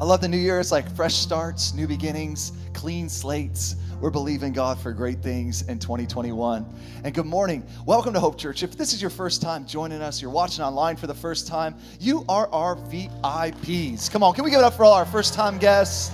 [0.00, 0.58] I love the new year.
[0.58, 3.76] It's like fresh starts, new beginnings, clean slates.
[4.00, 6.66] We're believing God for great things in 2021.
[7.04, 7.64] And good morning.
[7.86, 8.64] Welcome to Hope Church.
[8.64, 11.76] If this is your first time joining us, you're watching online for the first time,
[12.00, 14.10] you are our VIPs.
[14.10, 16.12] Come on, can we give it up for all our first time guests?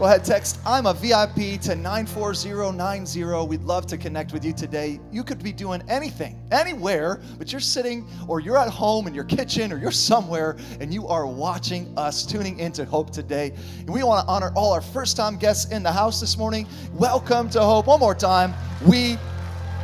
[0.00, 3.46] Go ahead, text I'm a VIP to 94090.
[3.46, 4.98] We'd love to connect with you today.
[5.12, 9.24] You could be doing anything, anywhere, but you're sitting or you're at home in your
[9.24, 13.52] kitchen or you're somewhere and you are watching us, tuning into Hope today.
[13.80, 16.66] And we want to honor all our first time guests in the house this morning.
[16.94, 17.86] Welcome to Hope.
[17.86, 18.54] One more time.
[18.86, 19.18] We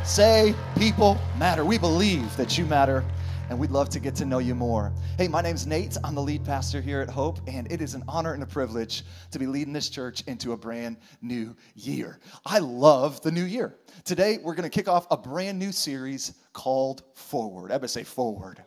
[0.03, 1.63] say people matter.
[1.63, 3.05] We believe that you matter
[3.49, 4.93] and we'd love to get to know you more.
[5.17, 5.97] Hey, my name's Nate.
[6.03, 9.03] I'm the lead pastor here at Hope, and it is an honor and a privilege
[9.31, 12.19] to be leading this church into a brand new year.
[12.45, 13.75] I love the new year.
[14.03, 17.71] Today, we're going to kick off a brand new series called Forward.
[17.71, 18.63] Everybody say Forward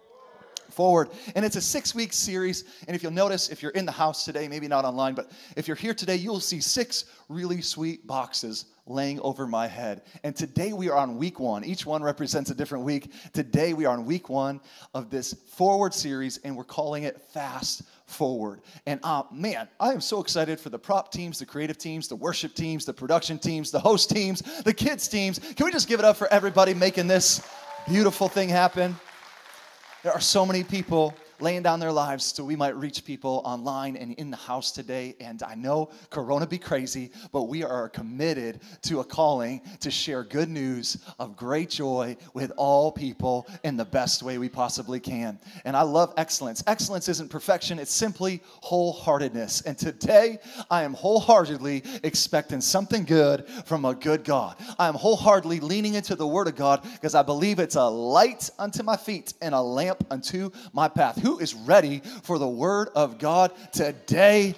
[0.70, 1.10] forward.
[1.34, 2.64] And it's a six week series.
[2.86, 5.68] And if you'll notice, if you're in the house today, maybe not online, but if
[5.68, 10.02] you're here today, you'll see six really sweet boxes laying over my head.
[10.24, 11.64] And today we are on week one.
[11.64, 13.12] Each one represents a different week.
[13.32, 14.60] Today we are on week one
[14.94, 18.62] of this forward series, and we're calling it Fast Forward.
[18.86, 22.16] And uh, man, I am so excited for the prop teams, the creative teams, the
[22.16, 25.38] worship teams, the production teams, the host teams, the kids teams.
[25.38, 27.40] Can we just give it up for everybody making this
[27.88, 28.96] beautiful thing happen?
[30.02, 33.96] There are so many people laying down their lives so we might reach people online
[33.96, 35.16] and in the house today.
[35.20, 40.24] And I know Corona be crazy, but we are committed to a calling to share
[40.24, 45.38] good news of great joy with all people in the best way we possibly can.
[45.64, 46.62] And I love excellence.
[46.66, 49.64] Excellence isn't perfection, it's simply wholeheartedness.
[49.66, 50.38] And today,
[50.70, 54.56] I am wholeheartedly expecting something good from a good God.
[54.78, 58.50] I am wholeheartedly leaning into the Word of God because I believe it's a light
[58.58, 61.20] unto my feet and a lamp unto my path.
[61.20, 64.52] Who who is ready for the Word of God today?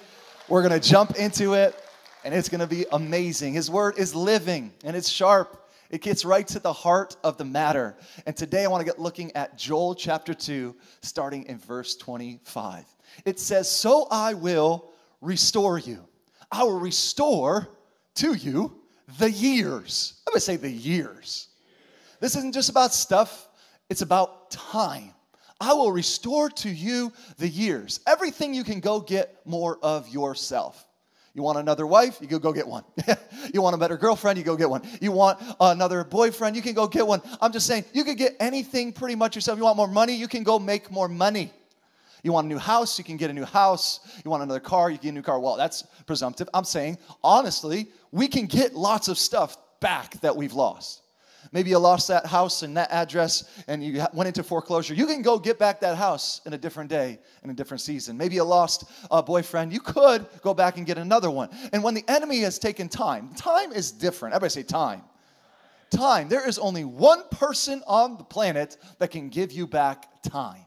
[0.49, 1.79] We're going to jump into it,
[2.25, 3.53] and it's going to be amazing.
[3.53, 5.69] His Word is living and it's sharp.
[5.91, 7.95] It gets right to the heart of the matter.
[8.25, 12.87] And today I want to get looking at Joel chapter 2, starting in verse 25.
[13.27, 16.03] It says, So I will restore you.
[16.51, 17.69] I will restore
[18.15, 18.81] to you
[19.19, 20.23] the years.
[20.27, 21.49] I'm to say the years.
[22.21, 23.51] This isn't just about stuff,
[23.91, 25.13] it's about time.
[25.63, 28.01] I will restore to you the years.
[28.05, 30.85] Everything you can go get more of yourself.
[31.35, 32.19] You want another wife?
[32.21, 32.83] You can go get one.
[33.55, 34.39] you want a better girlfriend?
[34.39, 34.83] You go get one.
[35.01, 36.57] You want another boyfriend?
[36.57, 37.23] You can go get one.
[37.41, 39.57] I'm just saying, you can get anything pretty much yourself.
[39.57, 40.17] You want more money?
[40.17, 41.53] You can go make more money.
[42.25, 42.99] You want a new house?
[42.99, 44.01] You can get a new house.
[44.25, 44.91] You want another car?
[44.91, 45.39] You can get a new car.
[45.39, 46.49] Well, that's presumptive.
[46.53, 51.02] I'm saying, honestly, we can get lots of stuff back that we've lost.
[51.51, 54.95] Maybe you lost that house and that address and you went into foreclosure.
[54.95, 58.17] You can go get back that house in a different day, in a different season.
[58.17, 59.73] Maybe you lost a boyfriend.
[59.73, 61.51] You could go back and get another one.
[61.73, 64.35] And when the enemy has taken time, time is different.
[64.35, 65.03] Everybody say time.
[65.91, 66.29] Time.
[66.29, 70.65] There is only one person on the planet that can give you back time.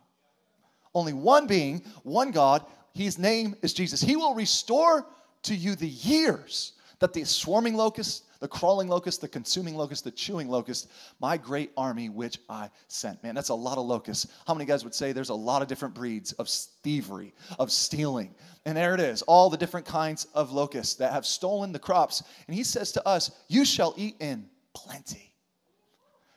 [0.94, 2.66] Only one being, one God.
[2.94, 4.02] His name is Jesus.
[4.02, 5.08] He will restore
[5.44, 10.12] to you the years that the swarming locust, the crawling locust, the consuming locust, the
[10.12, 13.24] chewing locust, my great army which I sent.
[13.24, 14.28] Man, that's a lot of locusts.
[14.46, 18.36] How many guys would say there's a lot of different breeds of thievery, of stealing?
[18.68, 22.22] And there it is, all the different kinds of locusts that have stolen the crops.
[22.46, 24.46] And he says to us, You shall eat in
[24.76, 25.34] plenty.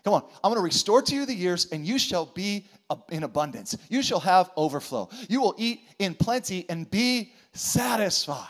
[0.02, 2.68] Come on, I'm going to restore to you the years, and you shall be
[3.10, 3.76] in abundance.
[3.90, 5.10] You shall have overflow.
[5.28, 8.48] You will eat in plenty and be satisfied.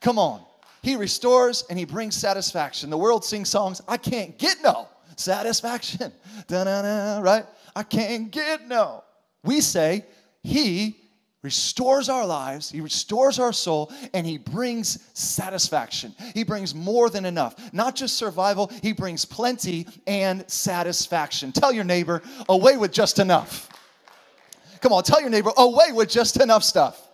[0.00, 0.44] Come on.
[0.82, 2.90] He restores and he brings satisfaction.
[2.90, 6.12] The world sings songs, I can't get no satisfaction.
[6.46, 7.44] Da-na-na, right?
[7.76, 9.04] I can't get no.
[9.44, 10.04] We say,
[10.42, 10.96] He
[11.42, 16.14] restores our lives, He restores our soul, and He brings satisfaction.
[16.34, 17.72] He brings more than enough.
[17.72, 21.52] Not just survival, He brings plenty and satisfaction.
[21.52, 23.68] Tell your neighbor, away with just enough.
[24.80, 27.09] Come on, tell your neighbor, away with just enough stuff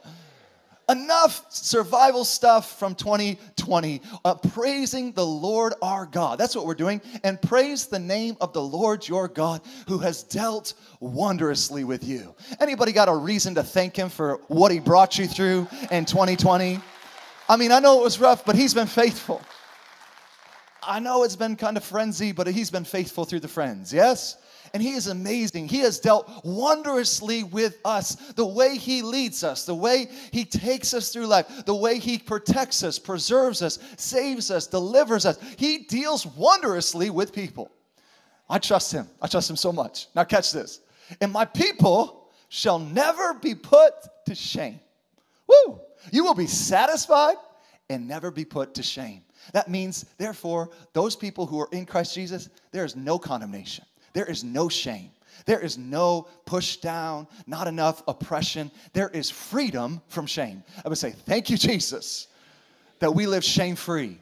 [0.89, 6.39] enough survival stuff from 2020 uh, praising the lord our god.
[6.39, 7.01] That's what we're doing.
[7.25, 12.35] And praise the name of the lord your god who has dealt wondrously with you.
[12.61, 16.81] Anybody got a reason to thank him for what he brought you through in 2020
[17.49, 19.43] i mean i know it was rough but he's been faithful.
[20.89, 23.93] I know it's been kind of frenzy but he's been faithful through the friends.
[23.93, 24.37] Yes
[24.77, 25.69] and He is amazing.
[25.69, 28.15] He has dealt wondrously with us.
[28.35, 32.19] The way He leads us, the way He takes us through life, the way He
[32.19, 35.39] protects us, preserves us, saves us, delivers us.
[35.57, 37.71] He deals wondrously with people.
[38.51, 39.09] I trust Him.
[39.23, 40.09] I trust Him so much.
[40.15, 40.81] Now, catch this.
[41.23, 43.95] And my people shall never be put
[44.27, 44.79] to shame.
[45.47, 45.81] Woo!
[46.13, 47.37] You will be satisfied
[47.89, 49.23] and never be put to shame.
[49.55, 54.25] That means, therefore, those people who are in Christ Jesus, there is no condemnation, there
[54.25, 55.11] is no shame.
[55.45, 58.71] There is no push down, not enough oppression.
[58.95, 60.65] There is freedom from shame.
[60.83, 62.27] I would say, Thank you, Jesus,
[63.01, 64.17] that we live shame free.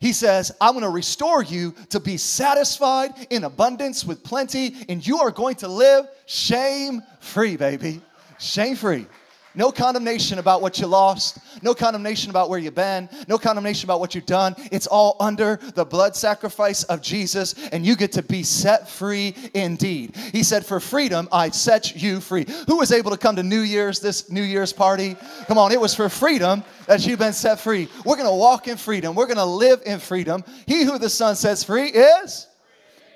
[0.00, 5.18] He says, I'm to restore you to be satisfied in abundance with plenty, and you
[5.18, 8.00] are going to live shame free, baby.
[8.38, 9.06] Shame free.
[9.54, 11.38] No condemnation about what you lost.
[11.62, 13.08] No condemnation about where you've been.
[13.28, 14.54] No condemnation about what you've done.
[14.70, 19.34] It's all under the blood sacrifice of Jesus, and you get to be set free
[19.54, 20.16] indeed.
[20.16, 22.46] He said, For freedom, I set you free.
[22.66, 25.16] Who was able to come to New Year's, this New Year's party?
[25.46, 27.88] Come on, it was for freedom that you've been set free.
[28.04, 29.14] We're going to walk in freedom.
[29.14, 30.44] We're going to live in freedom.
[30.66, 32.48] He who the Son sets free is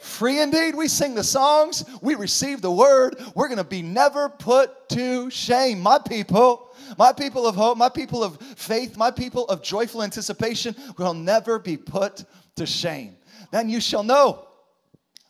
[0.07, 0.75] free indeed.
[0.75, 3.21] We sing the songs, we receive the word.
[3.35, 5.81] We're going to be never put to shame.
[5.81, 10.75] My people, my people of hope, my people of faith, my people of joyful anticipation
[10.97, 12.25] will never be put
[12.57, 13.17] to shame.
[13.51, 14.47] Then you shall know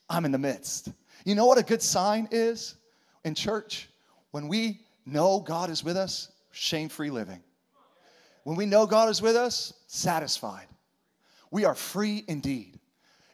[0.08, 0.90] I'm in the midst.
[1.24, 2.76] You know what a good sign is
[3.24, 3.88] in church?
[4.30, 7.42] When we know God is with us, shame free living.
[8.44, 10.66] When we know God is with us, satisfied.
[11.50, 12.75] We are free indeed.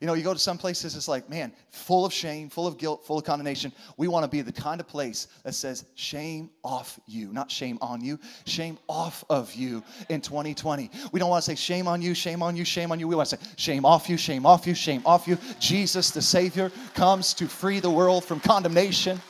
[0.03, 2.77] You know, you go to some places, it's like, man, full of shame, full of
[2.77, 3.73] guilt, full of condemnation.
[3.97, 7.79] We want to be the kind of place that says, shame off you, not shame
[7.81, 10.91] on you, shame off of you in 2020.
[11.13, 13.07] We don't want to say, shame on you, shame on you, shame on you.
[13.07, 15.39] We want to say, shame off you, shame off you, shame off you.
[15.61, 19.21] Jesus, the Savior, comes to free the world from condemnation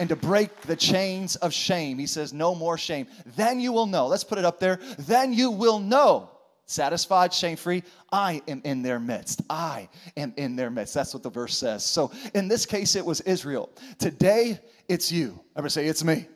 [0.00, 2.00] and to break the chains of shame.
[2.00, 3.06] He says, no more shame.
[3.36, 4.08] Then you will know.
[4.08, 4.80] Let's put it up there.
[4.98, 6.30] Then you will know
[6.66, 7.82] satisfied, shame free.
[8.12, 9.42] I am in their midst.
[9.50, 10.94] I am in their midst.
[10.94, 11.84] That's what the verse says.
[11.84, 13.70] So in this case, it was Israel.
[13.98, 14.58] Today,
[14.88, 15.40] it's you.
[15.56, 16.26] Ever say, it's me.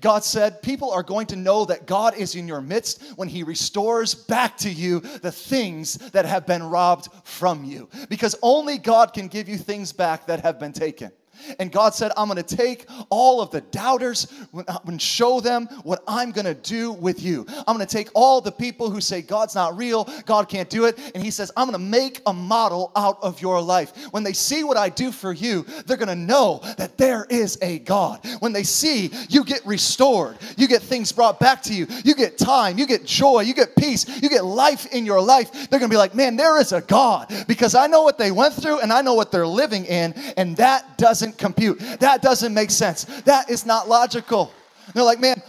[0.00, 3.42] God said, People are going to know that God is in your midst when He
[3.42, 7.88] restores back to you the things that have been robbed from you.
[8.08, 11.10] Because only God can give you things back that have been taken.
[11.58, 15.66] And God said, I'm going to take all of the doubters uh, and show them
[15.82, 17.46] what I'm going to do with you.
[17.66, 20.84] I'm going to take all the people who say God's not real, God can't do
[20.84, 20.98] it.
[21.14, 23.96] And He says, I'm going to make a model out of your life.
[24.12, 27.58] When they see what I do for you, they're going to know that there is
[27.62, 28.24] a God.
[28.40, 32.38] When they see you get restored, you get things brought back to you, you get
[32.38, 35.90] time, you get joy, you get peace, you get life in your life, they're going
[35.90, 38.80] to be like, man, there is a God because I know what they went through
[38.80, 40.12] and I know what they're living in.
[40.36, 41.78] And that doesn't doesn't compute.
[42.00, 43.04] That doesn't make sense.
[43.22, 44.52] That is not logical.
[44.86, 45.40] And they're like, man,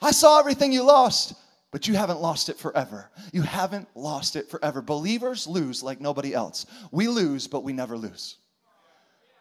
[0.00, 1.34] I saw everything you lost,
[1.72, 3.10] but you haven't lost it forever.
[3.32, 4.82] You haven't lost it forever.
[4.82, 6.66] Believers lose like nobody else.
[6.92, 8.36] We lose, but we never lose.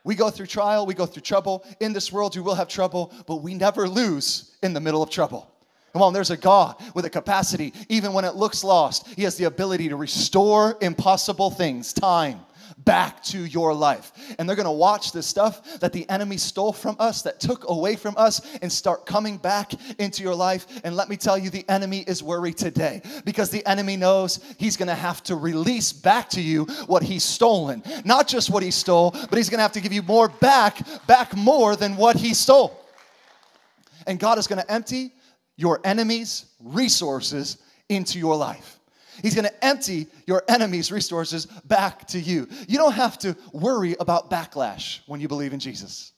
[0.04, 1.66] We go through trial, we go through trouble.
[1.80, 5.10] In this world, you will have trouble, but we never lose in the middle of
[5.10, 5.52] trouble.
[5.94, 9.08] Come on, there's a God with a capacity, even when it looks lost.
[9.16, 12.42] He has the ability to restore impossible things, time,
[12.86, 14.12] back to your life.
[14.38, 17.70] And they're going to watch the stuff that the enemy stole from us, that took
[17.70, 20.68] away from us, and start coming back into your life.
[20.84, 24.78] And let me tell you, the enemy is worried today because the enemy knows he's
[24.78, 27.84] going to have to release back to you what he's stolen.
[28.06, 30.80] Not just what he stole, but he's going to have to give you more back,
[31.08, 32.80] back more than what he stole.
[34.08, 35.14] And God is going to empty
[35.58, 37.58] your enemy's resources
[37.90, 38.80] into your life.
[39.22, 42.48] He's going to empty your enemy's resources back to you.
[42.68, 46.14] You don't have to worry about backlash when you believe in Jesus.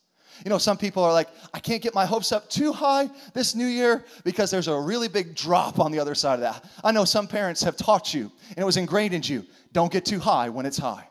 [0.46, 3.56] You know, some people are like, I can't get my hopes up too high this
[3.56, 6.64] new year because there's a really big drop on the other side of that.
[6.84, 10.06] I know some parents have taught you, and it was ingrained in you don't get
[10.06, 11.08] too high when it's high,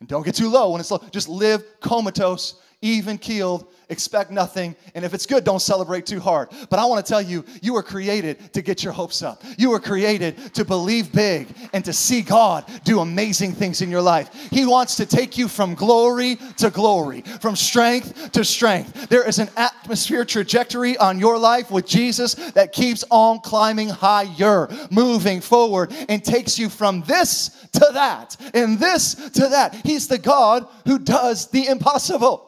[0.00, 1.02] and don't get too low when it's low.
[1.10, 6.48] Just live comatose even keeled, expect nothing, and if it's good, don't celebrate too hard.
[6.70, 9.42] But I want to tell you, you were created to get your hopes up.
[9.56, 14.02] You were created to believe big and to see God do amazing things in your
[14.02, 14.32] life.
[14.50, 19.08] He wants to take you from glory to glory, from strength to strength.
[19.08, 24.68] There is an atmosphere trajectory on your life with Jesus that keeps on climbing higher,
[24.90, 29.74] moving forward, and takes you from this to that and this to that.
[29.84, 32.47] He's the God who does the impossible.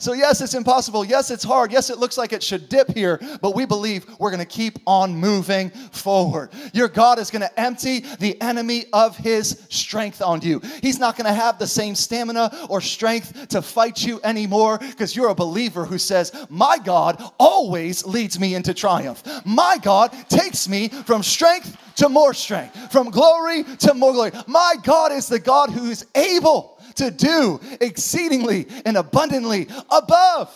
[0.00, 1.04] So, yes, it's impossible.
[1.04, 1.70] Yes, it's hard.
[1.70, 4.78] Yes, it looks like it should dip here, but we believe we're going to keep
[4.86, 6.50] on moving forward.
[6.72, 10.60] Your God is going to empty the enemy of his strength on you.
[10.80, 15.14] He's not going to have the same stamina or strength to fight you anymore because
[15.14, 19.22] you're a believer who says, My God always leads me into triumph.
[19.44, 24.32] My God takes me from strength to more strength, from glory to more glory.
[24.46, 30.54] My God is the God who is able to do exceedingly and abundantly above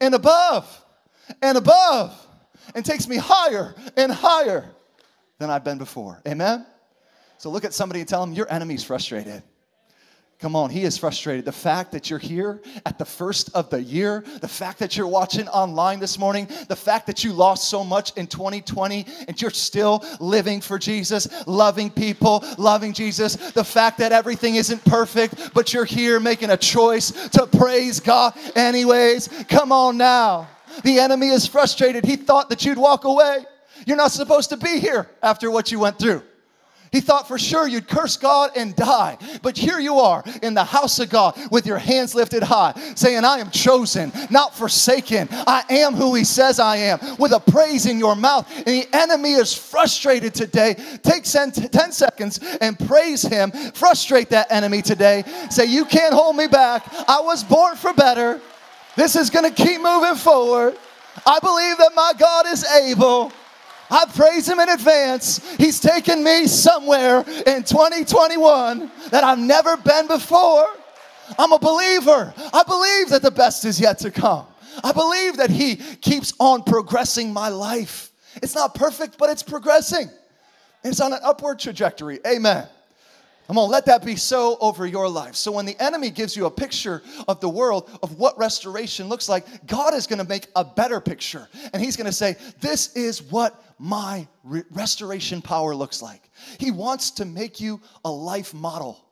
[0.00, 0.84] and above
[1.42, 2.26] and above
[2.74, 4.64] and takes me higher and higher
[5.38, 6.20] than I've been before.
[6.26, 6.66] Amen?
[7.38, 9.42] So look at somebody and tell them, Your enemy's frustrated.
[10.40, 11.44] Come on, he is frustrated.
[11.44, 15.08] The fact that you're here at the first of the year, the fact that you're
[15.08, 19.50] watching online this morning, the fact that you lost so much in 2020 and you're
[19.50, 25.74] still living for Jesus, loving people, loving Jesus, the fact that everything isn't perfect, but
[25.74, 29.28] you're here making a choice to praise God anyways.
[29.48, 30.46] Come on now.
[30.84, 32.04] The enemy is frustrated.
[32.04, 33.44] He thought that you'd walk away.
[33.86, 36.22] You're not supposed to be here after what you went through.
[36.92, 39.18] He thought for sure you'd curse God and die.
[39.42, 43.24] But here you are in the house of God with your hands lifted high, saying,
[43.24, 45.28] I am chosen, not forsaken.
[45.30, 48.50] I am who He says I am, with a praise in your mouth.
[48.56, 50.74] And the enemy is frustrated today.
[51.02, 51.52] Take 10
[51.92, 53.50] seconds and praise Him.
[53.50, 55.24] Frustrate that enemy today.
[55.50, 56.84] Say, You can't hold me back.
[57.08, 58.40] I was born for better.
[58.96, 60.76] This is going to keep moving forward.
[61.26, 63.32] I believe that my God is able.
[63.90, 65.40] I praise him in advance.
[65.56, 70.66] He's taken me somewhere in 2021 that I've never been before.
[71.38, 72.32] I'm a believer.
[72.52, 74.46] I believe that the best is yet to come.
[74.84, 78.10] I believe that he keeps on progressing my life.
[78.42, 80.08] It's not perfect, but it's progressing.
[80.84, 82.20] It's on an upward trajectory.
[82.26, 82.68] Amen.
[83.48, 85.34] Come on, let that be so over your life.
[85.34, 89.26] So when the enemy gives you a picture of the world, of what restoration looks
[89.26, 91.48] like, God is to make a better picture.
[91.72, 96.30] And he's to say, This is what my re- restoration power looks like.
[96.58, 99.02] He wants to make you a life model,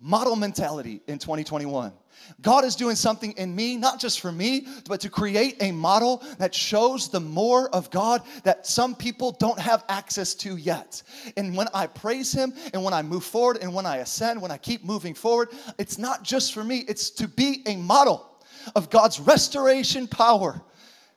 [0.00, 1.92] model mentality in 2021.
[2.40, 6.22] God is doing something in me, not just for me, but to create a model
[6.38, 11.02] that shows the more of God that some people don't have access to yet.
[11.36, 14.50] And when I praise Him and when I move forward and when I ascend, when
[14.50, 18.36] I keep moving forward, it's not just for me, it's to be a model
[18.74, 20.60] of God's restoration power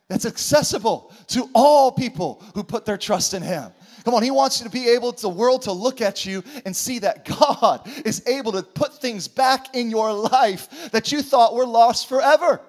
[0.08, 3.72] that's accessible to all people who put their trust in Him.
[4.10, 6.44] Come on, he wants you to be able, to the world to look at you
[6.66, 11.22] and see that God is able to put things back in your life that you
[11.22, 12.60] thought were lost forever.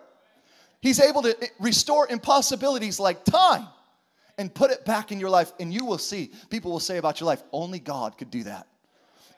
[0.83, 3.67] He's able to eh, restore impossibilities like time
[4.37, 5.51] and put it back in your life.
[5.59, 8.67] And you will see, people will say about your life, only God could do that.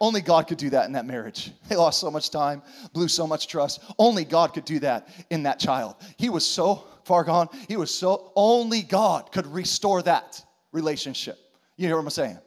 [0.01, 1.53] Only God could do that in that marriage.
[1.69, 3.81] They lost so much time, blew so much trust.
[3.97, 5.95] Only God could do that in that child.
[6.17, 7.49] He was so far gone.
[7.69, 11.39] He was so, only God could restore that relationship.
[11.77, 12.39] You hear what I'm saying?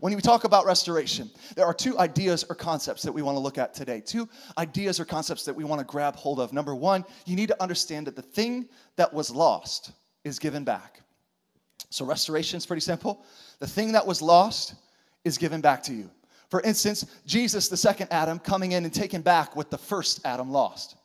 [0.00, 3.40] When we talk about restoration, there are two ideas or concepts that we want to
[3.40, 4.00] look at today.
[4.00, 6.52] Two ideas or concepts that we want to grab hold of.
[6.52, 9.92] Number one, you need to understand that the thing that was lost
[10.24, 11.00] is given back.
[11.90, 13.24] So, restoration is pretty simple.
[13.60, 14.74] The thing that was lost
[15.24, 16.10] is given back to you.
[16.50, 20.50] For instance, Jesus, the second Adam, coming in and taking back what the first Adam
[20.50, 20.96] lost.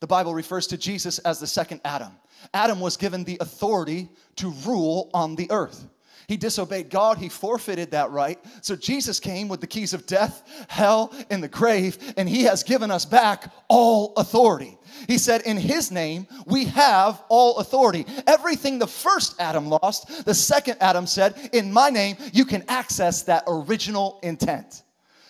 [0.00, 2.12] The Bible refers to Jesus as the second Adam.
[2.54, 5.86] Adam was given the authority to rule on the earth.
[6.28, 8.38] He disobeyed God, he forfeited that right.
[8.60, 12.62] So Jesus came with the keys of death, hell, and the grave, and he has
[12.62, 14.78] given us back all authority.
[15.08, 18.06] He said, In his name, we have all authority.
[18.26, 23.22] Everything the first Adam lost, the second Adam said, In my name, you can access
[23.24, 24.82] that original intent.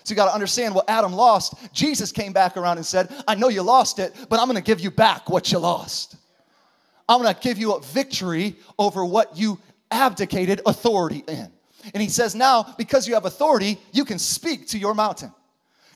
[0.05, 1.55] So you got to understand what Adam lost.
[1.73, 4.63] Jesus came back around and said, I know you lost it, but I'm going to
[4.63, 6.17] give you back what you lost.
[7.09, 9.59] I'm going to give you a victory over what you
[9.93, 11.53] abdicated authority in.
[11.95, 15.33] And he says, now, because you have authority, you can speak to your mountain.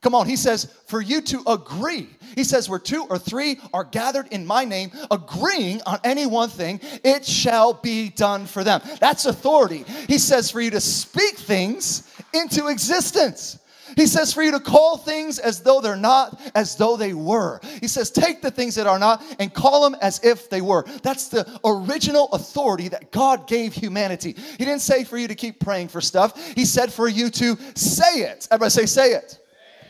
[0.02, 2.08] Come on, he says, for you to agree.
[2.34, 6.48] He says, where two or three are gathered in my name, agreeing on any one
[6.48, 8.82] thing, it shall be done for them.
[9.00, 9.84] That's authority.
[10.06, 13.58] He says, for you to speak things into existence.
[13.96, 17.60] He says for you to call things as though they're not, as though they were.
[17.80, 20.84] He says, take the things that are not and call them as if they were.
[21.02, 24.36] That's the original authority that God gave humanity.
[24.58, 27.56] He didn't say for you to keep praying for stuff, He said for you to
[27.74, 28.46] say it.
[28.50, 29.40] Everybody say, say it.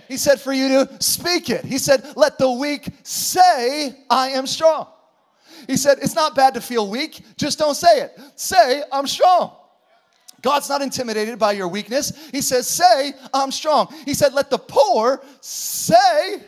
[0.08, 1.64] He said for you to speak it.
[1.64, 4.86] He said, let the weak say, I am strong.
[5.66, 8.16] He said, it's not bad to feel weak, just don't say it.
[8.36, 9.52] Say, I'm strong.
[10.46, 12.12] God's not intimidated by your weakness.
[12.30, 13.92] He says, Say, I'm strong.
[14.04, 16.40] He said, Let the poor say,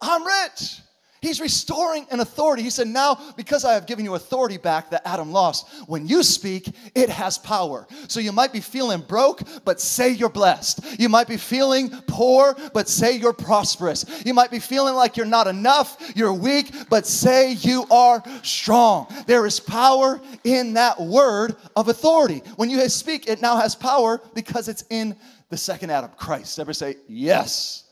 [0.00, 0.78] I'm rich.
[1.22, 2.64] He's restoring an authority.
[2.64, 6.24] He said, Now, because I have given you authority back that Adam lost, when you
[6.24, 7.86] speak, it has power.
[8.08, 10.80] So you might be feeling broke, but say you're blessed.
[10.98, 14.04] You might be feeling poor, but say you're prosperous.
[14.26, 19.06] You might be feeling like you're not enough, you're weak, but say you are strong.
[19.28, 22.42] There is power in that word of authority.
[22.56, 25.14] When you speak, it now has power because it's in
[25.50, 26.58] the second Adam, Christ.
[26.58, 27.84] Ever say, Yes.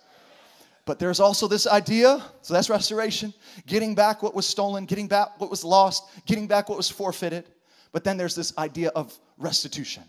[0.91, 3.33] But there's also this idea, so that's restoration,
[3.69, 7.45] getting back what was stolen, getting back what was lost, getting back what was forfeited.
[7.93, 10.03] But then there's this idea of restitution.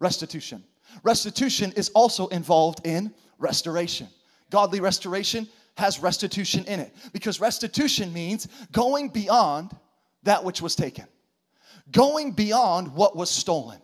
[0.00, 0.64] Restitution.
[1.04, 4.08] Restitution is also involved in restoration.
[4.50, 9.70] Godly restoration has restitution in it because restitution means going beyond
[10.24, 11.06] that which was taken,
[11.92, 13.78] going beyond what was stolen,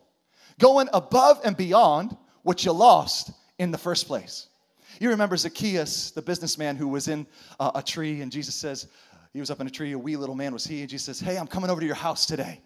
[0.59, 3.31] going above and beyond what you lost
[3.61, 4.49] in the first place.
[5.01, 7.27] You remember Zacchaeus, the businessman who was in
[7.61, 8.89] uh, a tree, and Jesus says,
[9.37, 11.21] he was up in a tree, a wee little man was he, and Jesus says,
[11.21, 12.63] Hey, I'm coming over to your house today.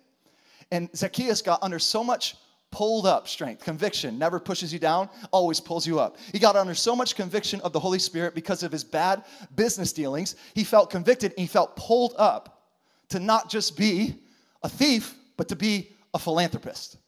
[0.71, 2.37] And Zacchaeus got under so much
[2.71, 3.65] pulled up strength.
[3.65, 6.17] Conviction never pushes you down, always pulls you up.
[6.31, 9.25] He got under so much conviction of the Holy Spirit because of his bad
[9.57, 10.37] business dealings.
[10.55, 12.69] He felt convicted and he felt pulled up
[13.09, 14.23] to not just be
[14.63, 16.99] a thief, but to be a philanthropist.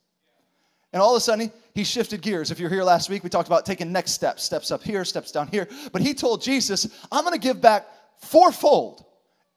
[0.92, 2.50] And all of a sudden, he shifted gears.
[2.50, 5.32] If you're here last week, we talked about taking next steps steps up here, steps
[5.32, 5.68] down here.
[5.92, 7.87] But he told Jesus, I'm going to give back
[8.18, 9.04] fourfold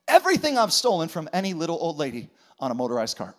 [0.08, 3.36] everything I've stolen from any little old lady on a motorized cart.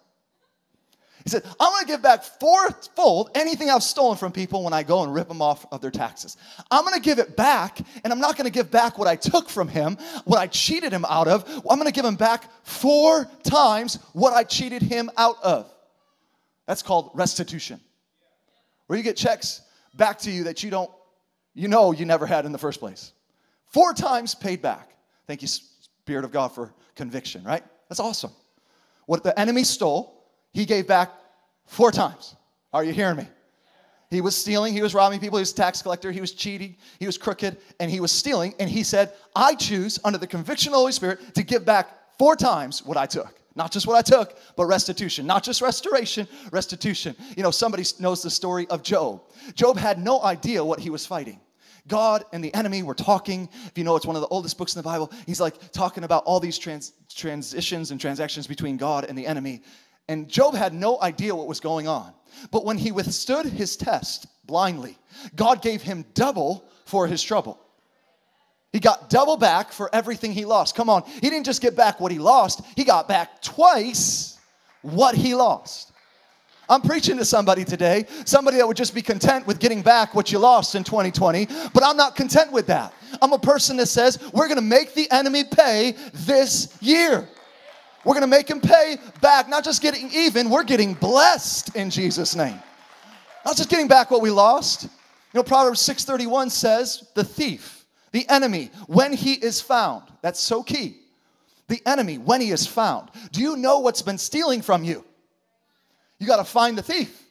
[1.27, 5.03] He said, I'm gonna give back fourfold anything I've stolen from people when I go
[5.03, 6.37] and rip them off of their taxes.
[6.71, 9.67] I'm gonna give it back, and I'm not gonna give back what I took from
[9.67, 11.45] him, what I cheated him out of.
[11.69, 15.69] I'm gonna give him back four times what I cheated him out of.
[16.69, 17.81] That's called restitution.
[18.87, 19.63] Where you get checks
[19.95, 20.91] back to you that you don't,
[21.55, 23.13] you know you never had in the first place.
[23.69, 24.97] Four times paid back.
[25.27, 27.65] Thank you, Spirit of God, for conviction, right?
[27.89, 28.31] That's awesome.
[29.07, 31.11] What the enemy stole, he gave back
[31.67, 32.37] four times.
[32.73, 33.27] Are you hearing me?
[34.11, 37.07] He was stealing, he was robbing people, he was tax collector, he was cheating, he
[37.07, 38.55] was crooked, and he was stealing.
[38.61, 41.89] And he said, I choose, under the conviction of the Holy Spirit, to give back
[42.17, 43.35] four times what I took.
[43.57, 45.27] Not just what I took, but restitution.
[45.27, 47.17] Not just restoration, restitution.
[47.37, 49.23] You know, somebody knows the story of Job.
[49.55, 51.41] Job had no idea what he was fighting.
[51.89, 53.49] God and the enemy were talking.
[53.67, 55.11] If you know, it's one of the oldest books in the Bible.
[55.25, 59.63] He's like talking about all these trans- transitions and transactions between God and the enemy.
[60.09, 62.13] And Job had no idea what was going on.
[62.51, 64.99] But when he withstood his test blindly,
[65.35, 67.59] God gave him double for his trouble.
[68.77, 70.75] He got double back for everything he lost.
[70.75, 74.39] Come on, he didn't just get back what he lost, he got back twice
[74.83, 75.93] what he lost.
[76.69, 80.31] I'm preaching to somebody today, somebody that would just be content with getting back what
[80.31, 82.93] you lost in 2020, but I'm not content with that.
[83.23, 87.27] I'm a person that says we're gonna make the enemy pay this year.
[88.05, 92.37] We're to make him pay back, not just getting even, we're getting blessed in Jesus'
[92.37, 92.61] name.
[93.47, 94.83] Not just getting back what we lost.
[94.83, 94.91] You
[95.33, 97.76] know, Proverbs 6:31 says, "The thief,
[98.17, 101.03] the enemy, when he is found." That's so key.
[101.69, 103.11] The enemy, when he is found.
[103.33, 105.05] Do you know what's been stealing from you?
[106.19, 107.23] You got to find the thief.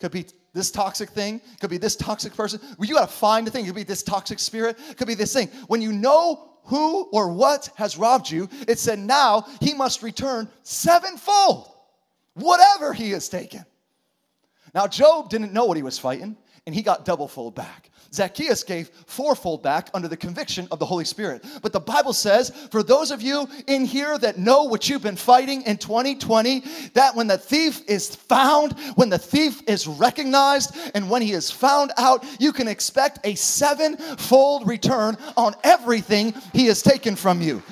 [0.00, 2.60] Could be this toxic thing, could be this toxic person.
[2.80, 3.66] You got to find the thing.
[3.66, 5.48] Could be this toxic spirit, could be this thing.
[5.68, 10.48] When you know who or what has robbed you, it said now he must return
[10.64, 11.70] sevenfold
[12.34, 13.64] whatever he has taken.
[14.74, 16.36] Now, Job didn't know what he was fighting,
[16.66, 17.90] and he got double fold back.
[18.12, 21.44] Zacchaeus gave fourfold back under the conviction of the Holy Spirit.
[21.62, 25.16] But the Bible says, for those of you in here that know what you've been
[25.16, 26.64] fighting in 2020,
[26.94, 31.50] that when the thief is found, when the thief is recognized, and when he is
[31.50, 37.62] found out, you can expect a sevenfold return on everything he has taken from you.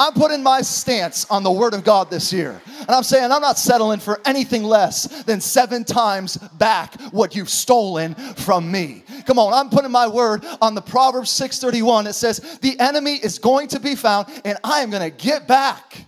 [0.00, 2.58] I'm putting my stance on the Word of God this year.
[2.78, 7.50] And I'm saying I'm not settling for anything less than seven times back what you've
[7.50, 9.04] stolen from me.
[9.26, 12.06] Come on, I'm putting my word on the Proverbs 6:31.
[12.06, 15.46] It says, The enemy is going to be found, and I am going to get
[15.46, 16.06] back.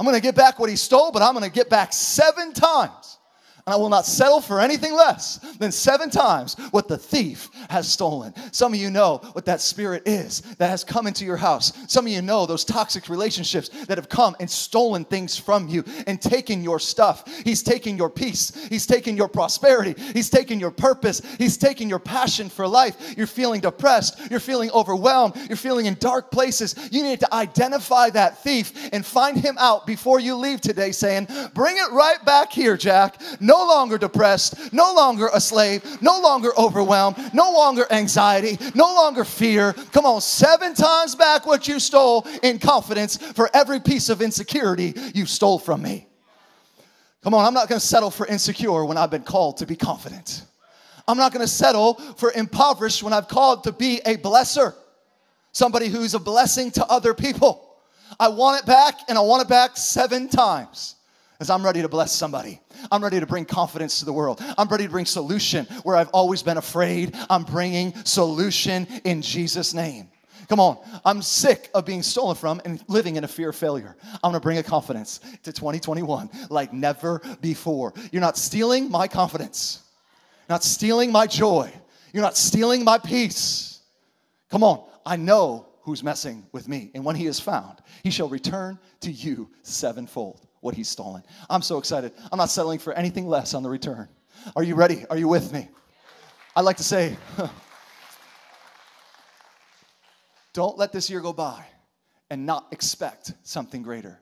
[0.00, 2.52] I'm going to get back what he stole, but I'm going to get back seven
[2.52, 3.18] times
[3.66, 7.88] and I will not settle for anything less than seven times what the thief has
[7.88, 8.34] stolen.
[8.52, 11.72] Some of you know what that spirit is that has come into your house.
[11.86, 15.84] Some of you know those toxic relationships that have come and stolen things from you
[16.06, 17.24] and taken your stuff.
[17.44, 22.00] He's taking your peace, He's taking your prosperity, He's taking your purpose, He's taking your
[22.00, 23.14] passion for life.
[23.16, 26.74] You're feeling depressed, you're feeling overwhelmed, you're feeling in dark places.
[26.90, 31.28] You need to identify that thief and find him out before you leave today, saying,
[31.54, 33.20] Bring it right back here, Jack.
[33.40, 38.86] No no longer depressed, no longer a slave, no longer overwhelmed, no longer anxiety, no
[38.86, 39.74] longer fear.
[39.92, 44.94] Come on, seven times back what you stole in confidence for every piece of insecurity
[45.14, 46.06] you stole from me.
[47.22, 50.46] Come on, I'm not gonna settle for insecure when I've been called to be confident.
[51.06, 54.74] I'm not gonna settle for impoverished when I've called to be a blesser,
[55.52, 57.76] somebody who's a blessing to other people.
[58.18, 60.96] I want it back and I want it back seven times
[61.42, 62.60] as I'm ready to bless somebody.
[62.92, 64.40] I'm ready to bring confidence to the world.
[64.56, 67.16] I'm ready to bring solution where I've always been afraid.
[67.28, 70.08] I'm bringing solution in Jesus' name.
[70.48, 70.78] Come on.
[71.04, 73.96] I'm sick of being stolen from and living in a fear of failure.
[74.22, 77.92] I'm going to bring a confidence to 2021 like never before.
[78.12, 79.82] You're not stealing my confidence,
[80.48, 81.72] not stealing my joy,
[82.12, 83.80] you're not stealing my peace.
[84.48, 84.84] Come on.
[85.04, 86.92] I know who's messing with me.
[86.94, 91.22] And when he is found, he shall return to you sevenfold what he's stolen.
[91.50, 92.12] I'm so excited.
[92.30, 94.08] I'm not settling for anything less on the return.
[94.56, 95.04] Are you ready?
[95.10, 95.68] Are you with me?
[96.56, 97.16] I'd like to say,
[100.52, 101.64] don't let this year go by
[102.30, 104.20] and not expect something greater.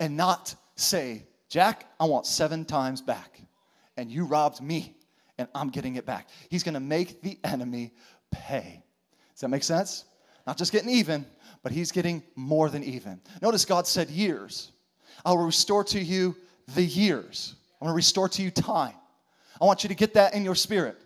[0.00, 3.40] And not say, Jack, I want seven times back.
[3.96, 4.96] And you robbed me,
[5.38, 6.28] and I'm getting it back.
[6.48, 7.92] He's gonna make the enemy
[8.30, 8.82] pay.
[9.34, 10.06] Does that make sense?
[10.46, 11.26] Not just getting even,
[11.62, 13.20] but he's getting more than even.
[13.42, 14.72] Notice God said years.
[15.24, 16.36] I will restore to you
[16.74, 17.54] the years.
[17.80, 18.94] I'm gonna restore to you time.
[19.60, 20.96] I want you to get that in your spirit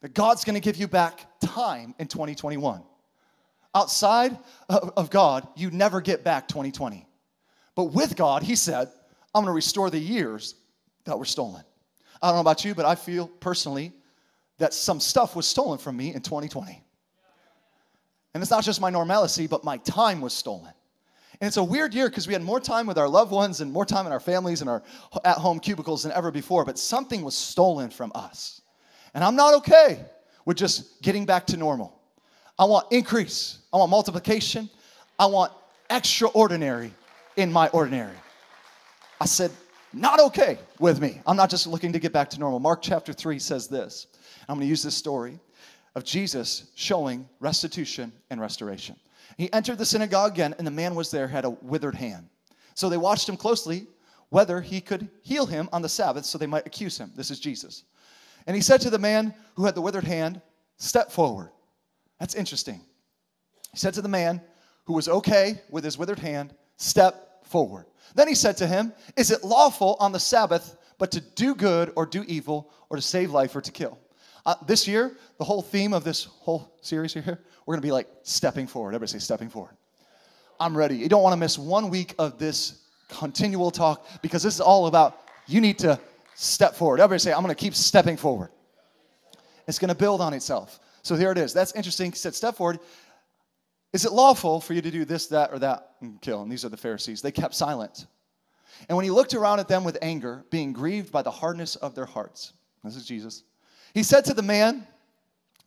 [0.00, 2.82] that God's gonna give you back time in 2021.
[3.74, 4.36] Outside
[4.68, 7.06] of God, you never get back 2020.
[7.74, 8.90] But with God, He said,
[9.34, 10.54] I'm gonna restore the years
[11.04, 11.62] that were stolen.
[12.22, 13.92] I don't know about you, but I feel personally
[14.58, 16.82] that some stuff was stolen from me in 2020.
[18.32, 20.72] And it's not just my normalcy, but my time was stolen.
[21.40, 23.70] And it's a weird year because we had more time with our loved ones and
[23.70, 24.82] more time in our families and our
[25.24, 28.62] at home cubicles than ever before, but something was stolen from us.
[29.14, 30.04] And I'm not okay
[30.44, 31.98] with just getting back to normal.
[32.58, 34.70] I want increase, I want multiplication,
[35.18, 35.52] I want
[35.90, 36.92] extraordinary
[37.36, 38.16] in my ordinary.
[39.20, 39.50] I said,
[39.92, 41.20] not okay with me.
[41.26, 42.60] I'm not just looking to get back to normal.
[42.60, 44.06] Mark chapter 3 says this.
[44.48, 45.38] I'm going to use this story
[45.94, 48.96] of Jesus showing restitution and restoration.
[49.36, 52.28] He entered the synagogue again, and the man was there, had a withered hand.
[52.74, 53.86] So they watched him closely
[54.30, 57.12] whether he could heal him on the Sabbath so they might accuse him.
[57.14, 57.84] This is Jesus.
[58.46, 60.40] And he said to the man who had the withered hand,
[60.78, 61.50] Step forward.
[62.20, 62.80] That's interesting.
[63.72, 64.40] He said to the man
[64.84, 67.86] who was okay with his withered hand, Step forward.
[68.14, 71.92] Then he said to him, Is it lawful on the Sabbath but to do good
[71.96, 73.98] or do evil or to save life or to kill?
[74.46, 77.90] Uh, this year, the whole theme of this whole series here, we're going to be
[77.90, 78.90] like stepping forward.
[78.94, 79.76] Everybody say stepping forward.
[80.60, 80.96] I'm ready.
[80.96, 84.86] You don't want to miss one week of this continual talk because this is all
[84.86, 85.98] about you need to
[86.36, 87.00] step forward.
[87.00, 88.50] Everybody say, I'm going to keep stepping forward.
[89.66, 90.78] It's going to build on itself.
[91.02, 91.52] So here it is.
[91.52, 92.12] That's interesting.
[92.12, 92.78] He said, step forward.
[93.92, 96.42] Is it lawful for you to do this, that, or that and kill?
[96.42, 97.20] And these are the Pharisees.
[97.20, 98.06] They kept silent.
[98.88, 101.96] And when he looked around at them with anger, being grieved by the hardness of
[101.96, 102.52] their hearts,
[102.84, 103.42] this is Jesus,
[103.96, 104.86] he said to the man,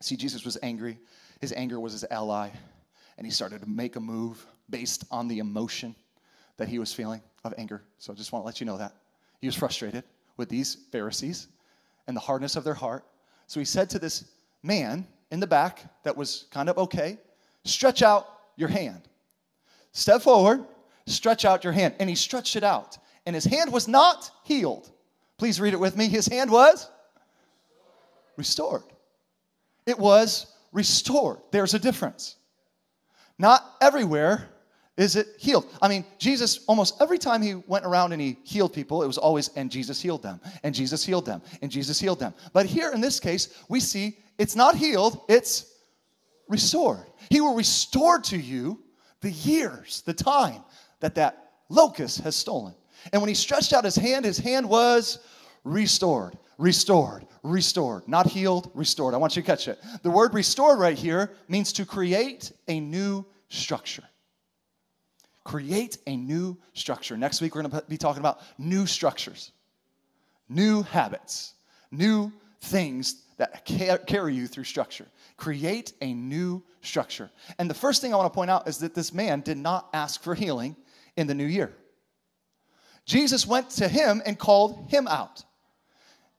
[0.01, 0.99] see, Jesus was angry.
[1.41, 2.51] His anger was his ally,
[3.17, 5.95] and he started to make a move based on the emotion
[6.57, 7.81] that he was feeling of anger.
[7.97, 8.93] So I just want to let you know that.
[9.41, 10.03] He was frustrated
[10.37, 11.47] with these Pharisees
[12.05, 13.03] and the hardness of their heart.
[13.47, 14.25] So he said to this
[14.61, 17.17] man in the back that was kind of okay,
[17.63, 19.09] stretch out your hand.
[19.91, 20.63] Step forward,
[21.07, 21.95] stretch out your hand.
[21.99, 22.99] And he stretched it out.
[23.25, 24.91] And his hand was not healed.
[25.39, 26.09] Please read it with me.
[26.09, 26.91] His hand was
[28.39, 28.83] restored.
[29.85, 31.39] It was restored.
[31.51, 32.37] There's a difference.
[33.37, 34.49] Not everywhere
[34.97, 35.65] is it healed.
[35.81, 39.17] I mean, Jesus, almost every time he went around and he healed people, it was
[39.17, 42.33] always, and Jesus healed them, and Jesus healed them, and Jesus healed them.
[42.53, 45.73] But here in this case, we see it's not healed, it's
[46.47, 47.05] restored.
[47.29, 48.81] He will restore to you
[49.21, 50.63] the years, the time
[51.01, 52.73] that that locust has stolen.
[53.11, 55.19] And when he stretched out his hand, his hand was
[55.63, 58.07] restored restored, restored.
[58.07, 59.15] Not healed, restored.
[59.15, 59.79] I want you to catch it.
[60.03, 64.03] The word restored right here means to create a new structure.
[65.45, 67.17] Create a new structure.
[67.17, 69.51] Next week, we're going to be talking about new structures,
[70.49, 71.53] new habits,
[71.91, 73.65] new things that
[74.05, 75.07] carry you through structure.
[75.37, 77.31] Create a new structure.
[77.57, 79.87] And the first thing I want to point out is that this man did not
[79.93, 80.75] ask for healing
[81.15, 81.73] in the new year.
[83.05, 85.45] Jesus went to him and called him out.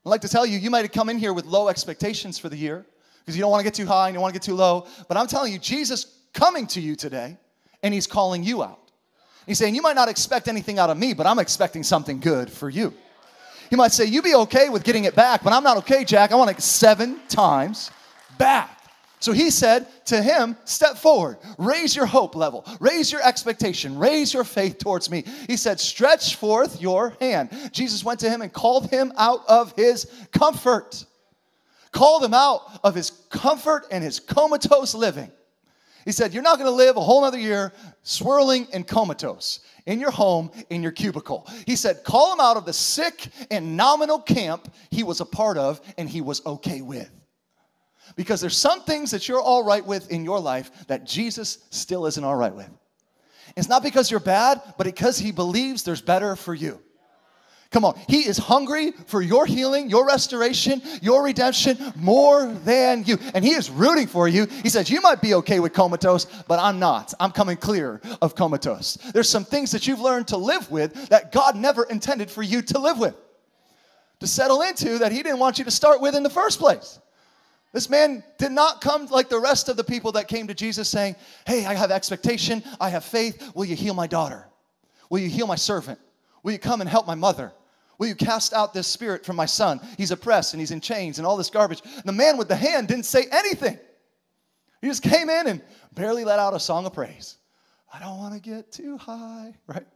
[0.04, 2.48] I'd like to tell you, you might have come in here with low expectations for
[2.48, 2.86] the year
[3.20, 4.54] because you don't want to get too high and you don't want to get too
[4.54, 4.86] low.
[5.08, 7.36] But I'm telling you, Jesus coming to you today
[7.82, 8.78] and he's calling you out.
[9.46, 12.50] He's saying, You might not expect anything out of me, but I'm expecting something good
[12.50, 12.94] for you.
[13.68, 16.32] He might say, You be okay with getting it back, but I'm not okay, Jack.
[16.32, 17.90] I want it seven times
[18.38, 18.79] back.
[19.20, 24.32] So he said to him, Step forward, raise your hope level, raise your expectation, raise
[24.32, 25.24] your faith towards me.
[25.46, 27.50] He said, Stretch forth your hand.
[27.70, 31.04] Jesus went to him and called him out of his comfort,
[31.92, 35.30] called him out of his comfort and his comatose living.
[36.06, 40.10] He said, You're not to live a whole other year swirling and comatose in your
[40.10, 41.46] home, in your cubicle.
[41.66, 45.58] He said, Call him out of the sick and nominal camp he was a part
[45.58, 47.10] of and he was okay with.
[48.16, 52.06] Because there's some things that you're all right with in your life that Jesus still
[52.06, 52.70] isn't all right with.
[53.56, 56.80] It's not because you're bad, but because he believes there's better for you.
[57.70, 63.16] Come on, he is hungry for your healing, your restoration, your redemption more than you.
[63.32, 64.46] And he is rooting for you.
[64.46, 67.14] He says, You might be okay with comatose, but I'm not.
[67.20, 68.94] I'm coming clear of comatose.
[69.14, 72.60] There's some things that you've learned to live with that God never intended for you
[72.62, 73.14] to live with,
[74.18, 76.98] to settle into that he didn't want you to start with in the first place.
[77.72, 80.88] This man did not come like the rest of the people that came to Jesus
[80.88, 81.14] saying,
[81.46, 83.52] Hey, I have expectation, I have faith.
[83.54, 84.46] Will you heal my daughter?
[85.08, 85.98] Will you heal my servant?
[86.42, 87.52] Will you come and help my mother?
[87.98, 89.80] Will you cast out this spirit from my son?
[89.98, 91.82] He's oppressed and he's in chains and all this garbage.
[91.84, 93.78] And the man with the hand didn't say anything.
[94.80, 95.60] He just came in and
[95.92, 97.36] barely let out a song of praise.
[97.92, 99.86] I don't want to get too high, right?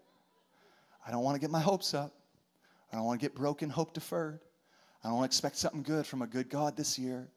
[1.06, 2.12] I don't want to get my hopes up.
[2.92, 4.40] I don't want to get broken, hope deferred.
[5.02, 7.28] I don't want to expect something good from a good God this year.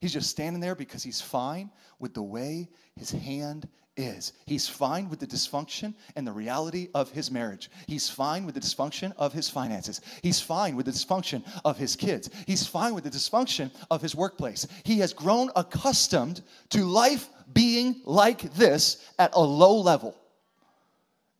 [0.00, 4.32] He's just standing there because he's fine with the way his hand is.
[4.46, 7.70] He's fine with the dysfunction and the reality of his marriage.
[7.86, 10.00] He's fine with the dysfunction of his finances.
[10.22, 12.30] He's fine with the dysfunction of his kids.
[12.46, 14.66] He's fine with the dysfunction of his workplace.
[14.84, 20.16] He has grown accustomed to life being like this at a low level.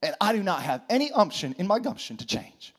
[0.02, 2.74] And I do not have any umption in my gumption to change.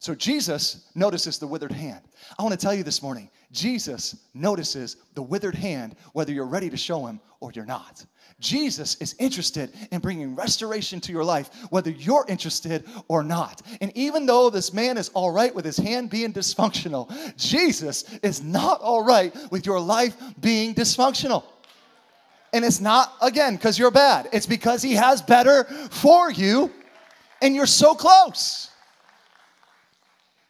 [0.00, 2.00] So Jesus notices the withered hand.
[2.38, 6.70] I want to tell you this morning Jesus notices the withered hand whether you're ready
[6.70, 8.04] to show him or you're not.
[8.38, 13.60] Jesus is interested in bringing restoration to your life, whether you're interested or not.
[13.82, 18.42] And even though this man is all right with his hand being dysfunctional, Jesus is
[18.42, 21.44] not all right with your life being dysfunctional.
[22.54, 26.72] And it's not, again, because you're bad, it's because he has better for you,
[27.42, 28.69] and you're so close.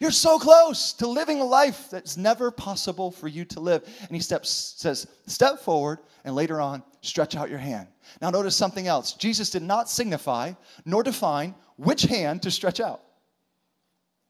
[0.01, 3.85] You're so close to living a life that's never possible for you to live.
[4.01, 7.87] And he steps, says, Step forward, and later on, stretch out your hand.
[8.23, 9.13] Now, notice something else.
[9.13, 10.55] Jesus did not signify
[10.87, 13.03] nor define which hand to stretch out.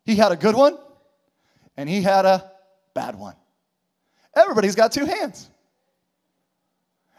[0.05, 0.77] He had a good one,
[1.77, 2.51] and he had a
[2.93, 3.37] bad one.
[4.35, 5.49] Everybody's got two hands.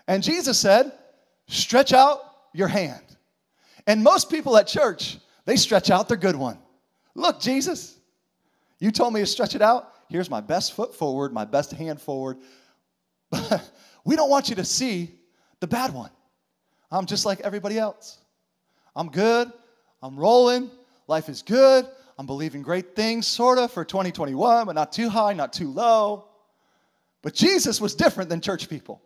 [0.10, 0.92] And Jesus said,
[1.48, 2.20] Stretch out
[2.54, 3.04] your hand.
[3.88, 6.58] And most people at church, they stretch out their good one.
[7.16, 7.98] Look, Jesus,
[8.82, 9.94] you told me to stretch it out.
[10.10, 12.40] Here's my best foot forward, my best hand forward.
[14.04, 15.12] we don't want you to see
[15.60, 16.10] the bad one.
[16.92, 18.18] I'm just like everybody else.
[18.96, 19.54] I'm good.
[20.02, 20.70] I'm rolling.
[21.08, 21.86] Life is good.
[22.18, 26.28] I'm believing great things, sort of, for 2021, but not too high, not too low.
[27.22, 29.02] But Jesus was different than church people.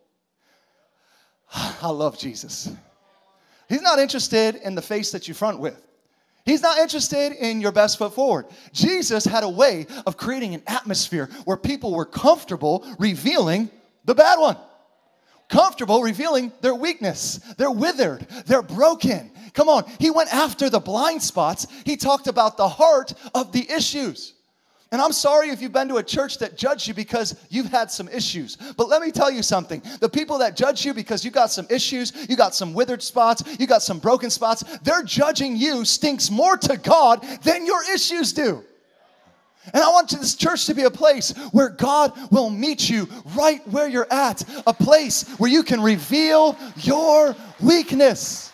[1.54, 2.70] I love Jesus.
[3.68, 5.85] He's not interested in the face that you front with.
[6.46, 8.46] He's not interested in your best foot forward.
[8.72, 13.68] Jesus had a way of creating an atmosphere where people were comfortable revealing
[14.04, 14.56] the bad one.
[15.48, 17.38] Comfortable revealing their weakness.
[17.58, 18.28] They're withered.
[18.46, 19.32] They're broken.
[19.54, 19.90] Come on.
[19.98, 21.66] He went after the blind spots.
[21.84, 24.35] He talked about the heart of the issues.
[24.92, 27.90] And I'm sorry if you've been to a church that judged you because you've had
[27.90, 28.56] some issues.
[28.76, 29.82] But let me tell you something.
[30.00, 33.42] The people that judge you because you got some issues, you got some withered spots,
[33.58, 38.32] you got some broken spots, they're judging you stinks more to God than your issues
[38.32, 38.62] do.
[39.74, 43.66] And I want this church to be a place where God will meet you right
[43.66, 48.52] where you're at, a place where you can reveal your weakness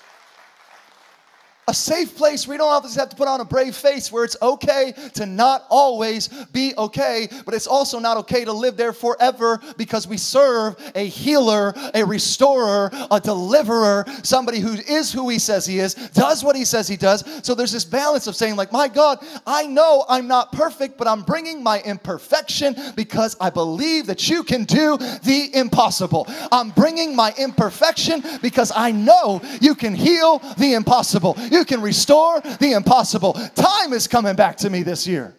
[1.69, 4.25] a safe place where you don't always have to put on a brave face, where
[4.25, 8.93] it's okay to not always be okay, but it's also not okay to live there
[8.93, 15.39] forever because we serve a healer, a restorer, a deliverer, somebody who is who he
[15.39, 17.25] says he is, does what he says he does.
[17.45, 21.07] So there's this balance of saying, like, my God, I know I'm not perfect, but
[21.07, 26.27] I'm bringing my imperfection because I believe that you can do the impossible.
[26.51, 31.37] I'm bringing my imperfection because I know you can heal the impossible.
[31.53, 33.35] You can restore the impossible.
[33.55, 35.37] Time is coming back to me this year.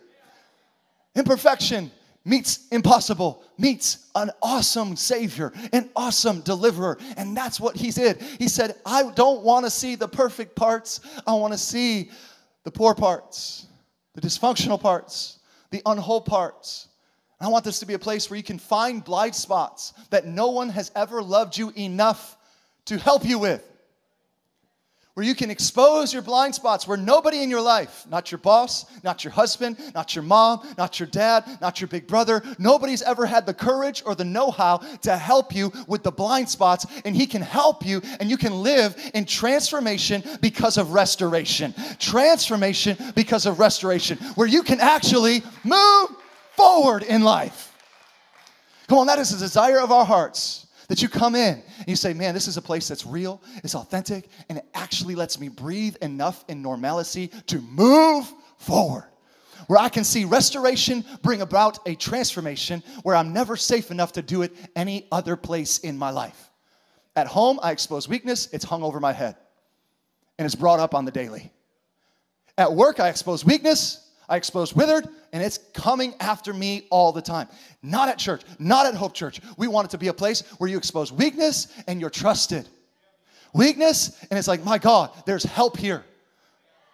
[1.15, 1.89] Imperfection
[2.23, 6.99] meets impossible, meets an awesome Savior, an awesome deliverer.
[7.17, 8.21] And that's what He did.
[8.37, 12.11] He said, I don't want to see the perfect parts, I want to see
[12.63, 13.65] the poor parts,
[14.13, 15.39] the dysfunctional parts,
[15.71, 16.89] the unwhole parts.
[17.41, 20.49] I want this to be a place where you can find blind spots that no
[20.49, 22.37] one has ever loved you enough
[22.85, 23.67] to help you with
[25.13, 28.85] where you can expose your blind spots, where nobody in your life, not your boss,
[29.03, 33.27] not your husband, not your mom, not your dad, not your big brother, nobody's ever
[33.27, 37.15] had the courage or the know how to help you with the blind spots, and
[37.15, 41.75] he can help you, and you can live in transformation because of restoration.
[41.99, 46.09] Transformation because of restoration, where you can actually move
[46.55, 47.71] forward in life.
[48.87, 50.62] Come on, that is the desire of our hearts.
[50.87, 53.75] That you come in and you say, man, this is a place that's real, it's
[53.75, 59.05] authentic, and it actually lets me breathe enough in normalcy to move forward.
[59.67, 64.21] Where I can see restoration bring about a transformation where I'm never safe enough to
[64.21, 66.49] do it any other place in my life.
[67.15, 69.35] At home, I expose weakness, it's hung over my head
[70.37, 71.51] and it's brought up on the daily.
[72.57, 77.21] At work, I expose weakness, I expose withered, and it's coming after me all the
[77.21, 77.47] time.
[77.81, 79.41] Not at church, not at Hope Church.
[79.57, 82.67] We want it to be a place where you expose weakness and you're trusted.
[83.53, 86.03] Weakness, and it's like, my God, there's help here.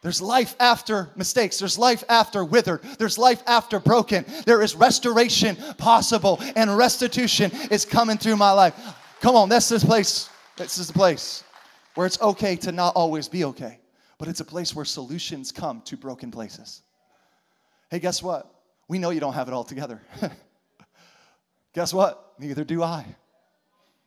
[0.01, 1.59] There's life after mistakes.
[1.59, 2.83] There's life after withered.
[2.97, 4.25] There's life after broken.
[4.45, 8.73] There is restoration possible, and restitution is coming through my life.
[9.19, 10.29] Come on, this is the place.
[10.55, 11.43] This is the place
[11.95, 13.79] where it's okay to not always be okay,
[14.17, 16.81] but it's a place where solutions come to broken places.
[17.89, 18.53] Hey, guess what?
[18.87, 20.01] We know you don't have it all together.
[21.73, 22.33] guess what?
[22.37, 23.05] Neither do I.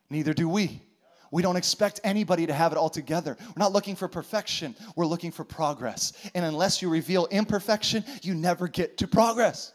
[0.09, 0.83] Neither do we.
[1.31, 3.37] We don't expect anybody to have it all together.
[3.41, 6.13] We're not looking for perfection, we're looking for progress.
[6.35, 9.73] And unless you reveal imperfection, you never get to progress.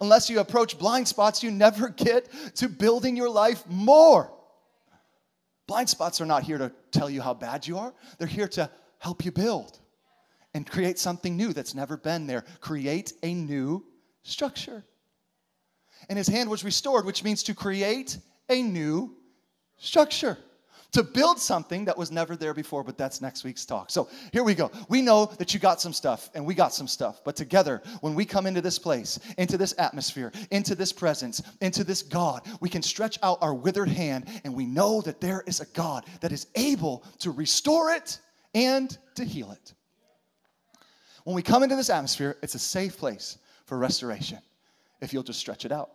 [0.00, 4.30] Unless you approach blind spots, you never get to building your life more.
[5.66, 8.70] Blind spots are not here to tell you how bad you are, they're here to
[8.98, 9.78] help you build
[10.54, 12.44] and create something new that's never been there.
[12.60, 13.84] Create a new
[14.22, 14.84] structure.
[16.08, 19.16] And his hand was restored, which means to create a new
[19.76, 20.38] structure
[20.92, 23.90] to build something that was never there before, but that's next week's talk.
[23.90, 24.70] So here we go.
[24.88, 28.14] We know that you got some stuff and we got some stuff, but together, when
[28.14, 32.68] we come into this place, into this atmosphere, into this presence, into this God, we
[32.68, 36.32] can stretch out our withered hand and we know that there is a God that
[36.32, 38.18] is able to restore it
[38.54, 39.74] and to heal it.
[41.28, 43.36] When we come into this atmosphere, it's a safe place
[43.66, 44.38] for restoration
[45.02, 45.90] if you'll just stretch it out.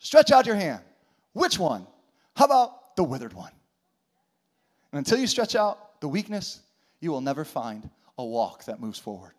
[0.00, 0.82] Stretch out your hand.
[1.34, 1.86] Which one?
[2.34, 3.52] How about the withered one.
[4.90, 6.62] And until you stretch out the weakness,
[6.98, 9.34] you will never find a walk that moves forward.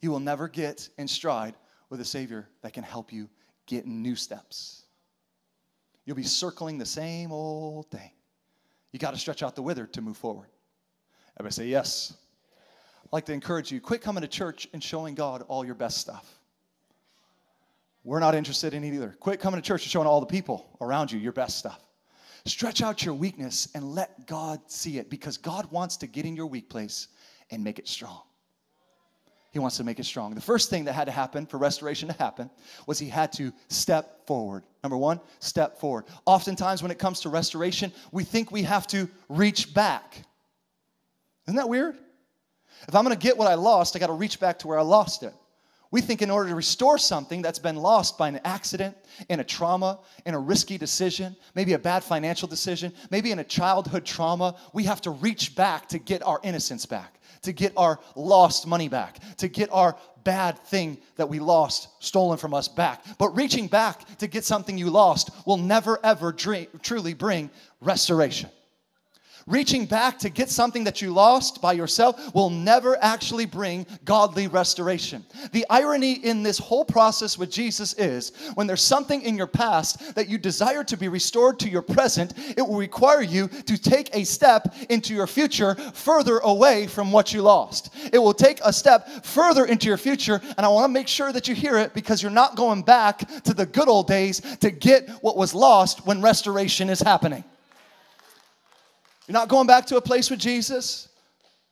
[0.00, 1.54] You will never get in stride
[1.90, 3.30] with a Savior that can help you
[3.66, 4.82] get new steps.
[6.06, 8.10] You'll be circling the same old thing.
[8.90, 10.48] You got to stretch out the withered to move forward.
[11.38, 12.14] Everybody say yes.
[13.12, 16.38] Like to encourage you quit coming to church and showing God all your best stuff.
[18.04, 19.14] We're not interested in it either.
[19.20, 21.80] Quit coming to church and showing all the people around you your best stuff.
[22.44, 26.34] Stretch out your weakness and let God see it because God wants to get in
[26.34, 27.08] your weak place
[27.50, 28.22] and make it strong.
[29.52, 30.34] He wants to make it strong.
[30.34, 32.50] The first thing that had to happen for restoration to happen
[32.86, 34.64] was he had to step forward.
[34.82, 36.06] Number one, step forward.
[36.24, 40.24] Oftentimes, when it comes to restoration, we think we have to reach back.
[41.46, 41.96] Isn't that weird?
[42.88, 45.22] If I'm gonna get what I lost, I gotta reach back to where I lost
[45.22, 45.34] it.
[45.92, 48.96] We think in order to restore something that's been lost by an accident,
[49.28, 53.44] in a trauma, in a risky decision, maybe a bad financial decision, maybe in a
[53.44, 58.00] childhood trauma, we have to reach back to get our innocence back, to get our
[58.16, 63.04] lost money back, to get our bad thing that we lost stolen from us back.
[63.18, 67.50] But reaching back to get something you lost will never ever dream, truly bring
[67.82, 68.48] restoration.
[69.46, 74.46] Reaching back to get something that you lost by yourself will never actually bring godly
[74.46, 75.24] restoration.
[75.52, 80.14] The irony in this whole process with Jesus is when there's something in your past
[80.14, 84.14] that you desire to be restored to your present, it will require you to take
[84.14, 87.94] a step into your future further away from what you lost.
[88.12, 91.32] It will take a step further into your future, and I want to make sure
[91.32, 94.70] that you hear it because you're not going back to the good old days to
[94.70, 97.44] get what was lost when restoration is happening.
[99.32, 101.08] You're not going back to a place with Jesus.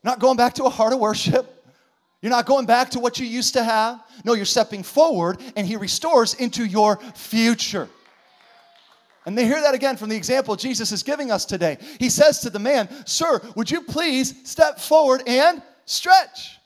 [0.03, 1.63] You're not going back to a heart of worship.
[2.23, 4.03] You're not going back to what you used to have.
[4.25, 7.87] No, you're stepping forward and He restores into your future.
[9.27, 11.77] And they hear that again from the example Jesus is giving us today.
[11.99, 16.60] He says to the man, Sir, would you please step forward and stretch?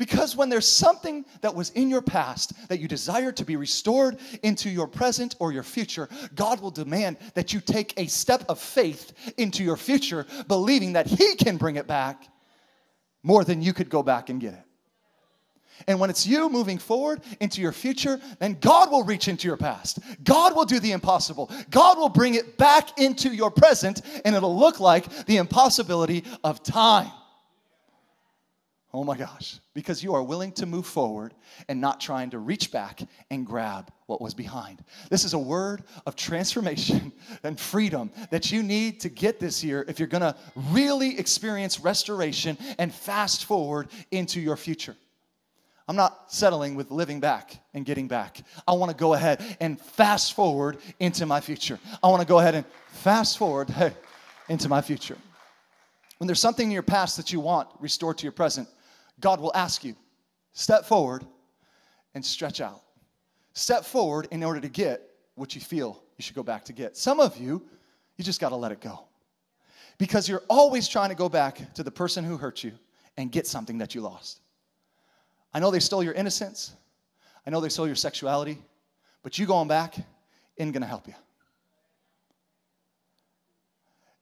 [0.00, 4.16] Because when there's something that was in your past that you desire to be restored
[4.42, 8.58] into your present or your future, God will demand that you take a step of
[8.58, 12.26] faith into your future, believing that He can bring it back
[13.22, 14.64] more than you could go back and get it.
[15.86, 19.58] And when it's you moving forward into your future, then God will reach into your
[19.58, 19.98] past.
[20.24, 21.50] God will do the impossible.
[21.68, 26.62] God will bring it back into your present, and it'll look like the impossibility of
[26.62, 27.12] time.
[28.92, 31.32] Oh my gosh, because you are willing to move forward
[31.68, 34.82] and not trying to reach back and grab what was behind.
[35.10, 37.12] This is a word of transformation
[37.44, 40.34] and freedom that you need to get this year if you're gonna
[40.70, 44.96] really experience restoration and fast forward into your future.
[45.86, 48.42] I'm not settling with living back and getting back.
[48.66, 51.78] I want to go ahead and fast forward into my future.
[52.02, 53.92] I want to go ahead and fast forward hey,
[54.48, 55.16] into my future.
[56.18, 58.68] When there's something in your past that you want restored to your present,
[59.20, 59.94] God will ask you,
[60.52, 61.24] step forward
[62.14, 62.82] and stretch out.
[63.52, 65.02] Step forward in order to get
[65.34, 66.96] what you feel you should go back to get.
[66.96, 67.62] Some of you,
[68.16, 69.04] you just got to let it go.
[69.98, 72.72] Because you're always trying to go back to the person who hurt you
[73.16, 74.40] and get something that you lost.
[75.52, 76.72] I know they stole your innocence.
[77.46, 78.58] I know they stole your sexuality,
[79.22, 79.96] but you going back
[80.56, 81.14] isn't going to help you.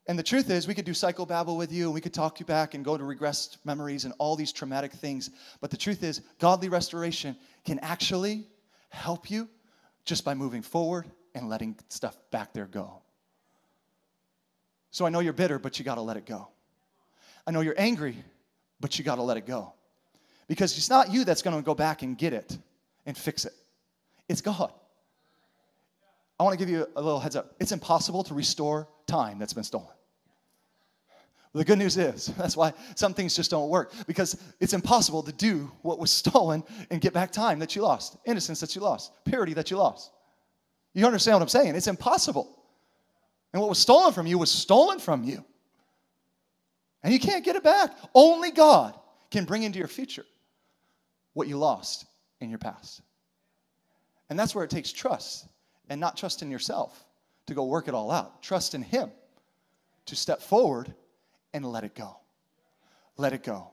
[0.08, 2.46] And the truth is, we could do psychobabble with you, and we could talk you
[2.46, 5.28] back and go to regressed memories and all these traumatic things.
[5.60, 7.36] But the truth is, godly restoration
[7.66, 8.46] can actually
[8.88, 9.50] help you
[10.06, 11.04] just by moving forward
[11.34, 13.02] and letting stuff back there go.
[14.92, 16.48] So I know you're bitter, but you got to let it go.
[17.46, 18.16] I know you're angry,
[18.80, 19.74] but you got to let it go.
[20.48, 22.56] Because it's not you that's going to go back and get it
[23.04, 23.52] and fix it,
[24.26, 24.72] it's God.
[26.40, 27.54] I want to give you a little heads up.
[27.60, 29.88] It's impossible to restore time that's been stolen.
[31.54, 35.32] The good news is, that's why some things just don't work, because it's impossible to
[35.32, 39.12] do what was stolen and get back time that you lost, innocence that you lost,
[39.24, 40.10] purity that you lost.
[40.94, 41.76] You understand what I'm saying?
[41.76, 42.58] It's impossible.
[43.52, 45.44] And what was stolen from you was stolen from you.
[47.02, 47.96] And you can't get it back.
[48.14, 48.98] Only God
[49.30, 50.24] can bring into your future
[51.34, 52.06] what you lost
[52.40, 53.02] in your past.
[54.28, 55.46] And that's where it takes trust
[55.88, 57.04] and not trust in yourself
[57.46, 58.42] to go work it all out.
[58.42, 59.10] Trust in Him
[60.06, 60.92] to step forward
[61.52, 62.16] and let it go.
[63.16, 63.70] Let it go.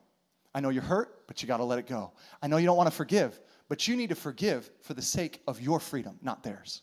[0.54, 2.12] I know you're hurt, but you got to let it go.
[2.42, 5.42] I know you don't want to forgive, but you need to forgive for the sake
[5.48, 6.82] of your freedom, not theirs.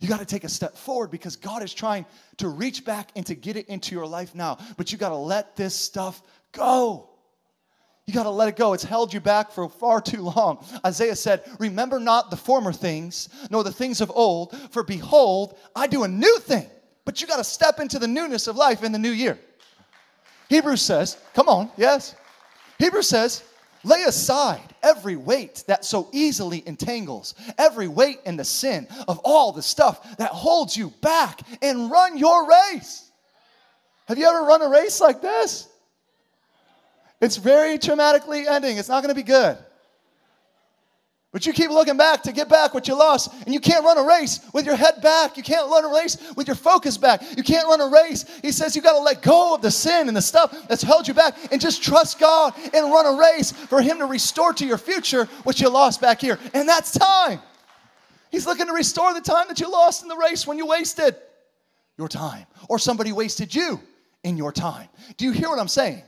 [0.00, 2.04] You got to take a step forward because God is trying
[2.38, 5.16] to reach back and to get it into your life now, but you got to
[5.16, 6.22] let this stuff
[6.52, 7.10] go.
[8.06, 8.74] You got to let it go.
[8.74, 10.64] It's held you back for far too long.
[10.84, 15.86] Isaiah said, Remember not the former things, nor the things of old, for behold, I
[15.86, 16.68] do a new thing.
[17.06, 19.38] But you got to step into the newness of life in the new year.
[20.48, 22.14] Hebrews says, Come on, yes.
[22.78, 23.42] Hebrews says,
[23.84, 29.52] Lay aside every weight that so easily entangles, every weight and the sin of all
[29.52, 33.10] the stuff that holds you back, and run your race.
[34.06, 35.68] Have you ever run a race like this?
[37.20, 38.78] It's very traumatically ending.
[38.78, 39.58] It's not going to be good.
[41.34, 43.98] But you keep looking back to get back what you lost, and you can't run
[43.98, 45.36] a race with your head back.
[45.36, 47.24] You can't run a race with your focus back.
[47.36, 48.24] You can't run a race.
[48.40, 51.08] He says you got to let go of the sin and the stuff that's held
[51.08, 54.64] you back and just trust God and run a race for Him to restore to
[54.64, 56.38] your future what you lost back here.
[56.52, 57.40] And that's time.
[58.30, 61.16] He's looking to restore the time that you lost in the race when you wasted
[61.98, 63.80] your time or somebody wasted you
[64.22, 64.88] in your time.
[65.16, 66.04] Do you hear what I'm saying?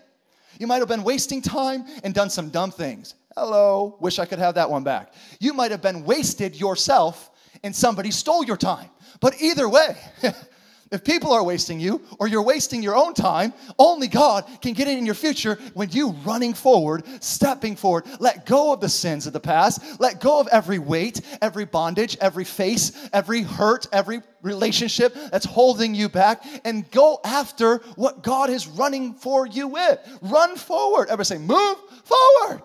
[0.60, 3.16] You might have been wasting time and done some dumb things.
[3.36, 5.12] Hello, wish I could have that one back.
[5.40, 7.30] You might have been wasted yourself
[7.62, 8.88] and somebody stole your time.
[9.20, 9.94] But either way,
[10.90, 14.88] if people are wasting you or you're wasting your own time, only God can get
[14.88, 19.26] it in your future when you running forward, stepping forward, let go of the sins
[19.26, 24.22] of the past, let go of every weight, every bondage, every face, every hurt, every
[24.40, 30.18] relationship that's holding you back and go after what God is running for you with.
[30.22, 31.08] Run forward.
[31.08, 32.62] Everybody say, move forward.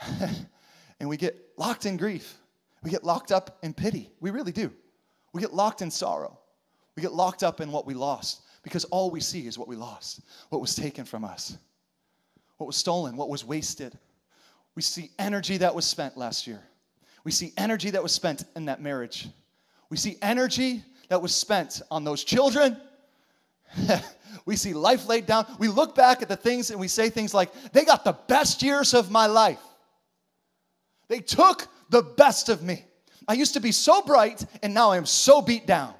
[1.00, 2.36] and we get locked in grief.
[2.82, 4.10] We get locked up in pity.
[4.20, 4.70] We really do.
[5.32, 6.38] We get locked in sorrow.
[6.96, 9.76] We get locked up in what we lost because all we see is what we
[9.76, 11.56] lost, what was taken from us,
[12.56, 13.96] what was stolen, what was wasted.
[14.74, 16.60] We see energy that was spent last year.
[17.22, 19.28] We see energy that was spent in that marriage.
[19.90, 22.76] We see energy that was spent on those children.
[24.46, 25.46] we see life laid down.
[25.58, 28.62] We look back at the things and we say things like, they got the best
[28.62, 29.60] years of my life.
[31.08, 32.84] They took the best of me.
[33.28, 35.94] I used to be so bright, and now I am so beat down.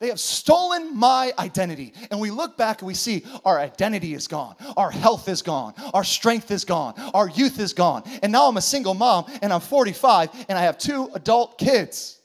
[0.00, 1.92] They have stolen my identity.
[2.10, 5.74] And we look back and we see our identity is gone, our health is gone,
[5.92, 8.04] our strength is gone, our youth is gone.
[8.22, 12.20] And now I'm a single mom and I'm 45 and I have two adult kids.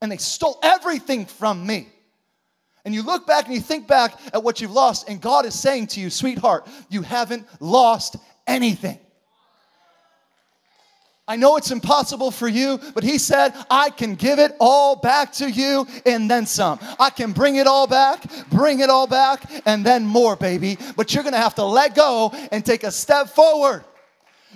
[0.00, 1.88] And they stole everything from me.
[2.84, 5.58] And you look back and you think back at what you've lost, and God is
[5.58, 8.98] saying to you, sweetheart, you haven't lost anything.
[11.30, 15.30] I know it's impossible for you, but he said, I can give it all back
[15.34, 16.80] to you and then some.
[16.98, 20.76] I can bring it all back, bring it all back, and then more, baby.
[20.96, 23.84] But you're gonna have to let go and take a step forward.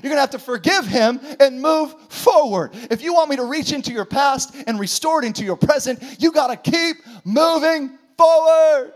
[0.02, 2.72] You're gonna have to forgive him and move forward.
[2.90, 6.02] If you want me to reach into your past and restore it into your present,
[6.18, 8.94] you gotta keep moving forward.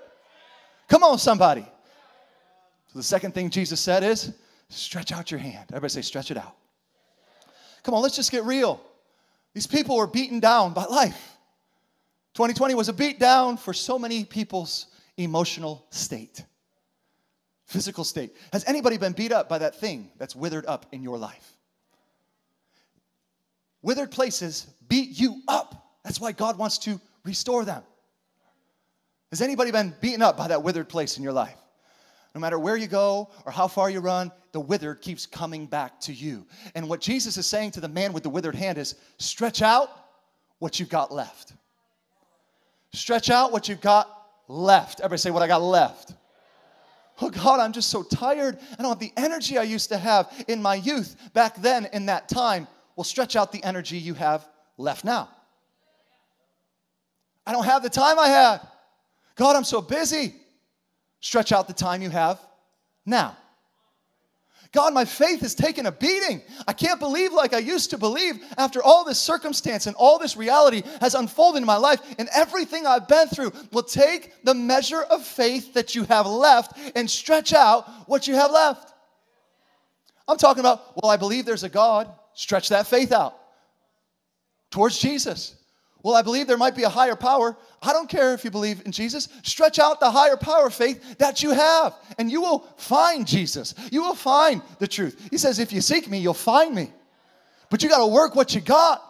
[0.88, 1.62] Come on, somebody.
[2.88, 4.32] So the second thing Jesus said is
[4.68, 5.66] stretch out your hand.
[5.68, 6.56] Everybody say, stretch it out.
[7.82, 8.80] Come on, let's just get real.
[9.54, 11.36] These people were beaten down by life.
[12.34, 16.44] 2020 was a beat down for so many people's emotional state,
[17.66, 18.36] physical state.
[18.52, 21.52] Has anybody been beat up by that thing that's withered up in your life?
[23.82, 25.98] Withered places beat you up.
[26.04, 27.82] That's why God wants to restore them.
[29.30, 31.56] Has anybody been beaten up by that withered place in your life?
[32.38, 35.98] No matter where you go or how far you run, the withered keeps coming back
[36.02, 36.46] to you.
[36.76, 39.90] And what Jesus is saying to the man with the withered hand is stretch out
[40.60, 41.54] what you've got left.
[42.92, 44.08] Stretch out what you've got
[44.46, 45.00] left.
[45.00, 46.12] Everybody say, What I got left.
[47.20, 48.56] Oh God, I'm just so tired.
[48.78, 52.06] I don't have the energy I used to have in my youth back then in
[52.06, 52.68] that time.
[52.94, 55.28] Well, stretch out the energy you have left now.
[57.44, 58.60] I don't have the time I had.
[59.34, 60.36] God, I'm so busy.
[61.20, 62.40] Stretch out the time you have
[63.04, 63.36] now.
[64.70, 66.42] God, my faith has taken a beating.
[66.66, 70.36] I can't believe like I used to believe after all this circumstance and all this
[70.36, 73.52] reality has unfolded in my life and everything I've been through.
[73.72, 78.34] Will take the measure of faith that you have left and stretch out what you
[78.34, 78.92] have left.
[80.26, 82.12] I'm talking about, well, I believe there's a God.
[82.34, 83.34] Stretch that faith out
[84.70, 85.54] towards Jesus.
[86.02, 87.56] Well, I believe there might be a higher power.
[87.82, 89.28] I don't care if you believe in Jesus.
[89.42, 93.74] Stretch out the higher power faith that you have, and you will find Jesus.
[93.90, 95.28] You will find the truth.
[95.30, 96.92] He says, If you seek me, you'll find me.
[97.70, 99.02] But you got to work what you got.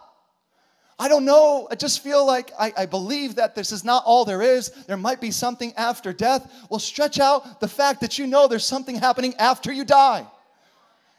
[0.97, 1.67] I don't know.
[1.71, 4.69] I just feel like I, I, believe that this is not all there is.
[4.85, 6.51] There might be something after death.
[6.69, 10.27] Well, stretch out the fact that you know there's something happening after you die.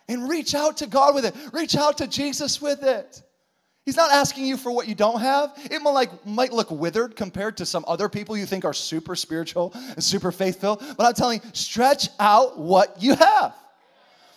[0.07, 3.23] And reach out to God with it, reach out to Jesus with it.
[3.91, 5.53] He's not asking you for what you don't have.
[5.69, 9.17] It might, like, might look withered compared to some other people you think are super
[9.17, 10.81] spiritual and super faithful.
[10.97, 13.53] But I'm telling you, stretch out what you have.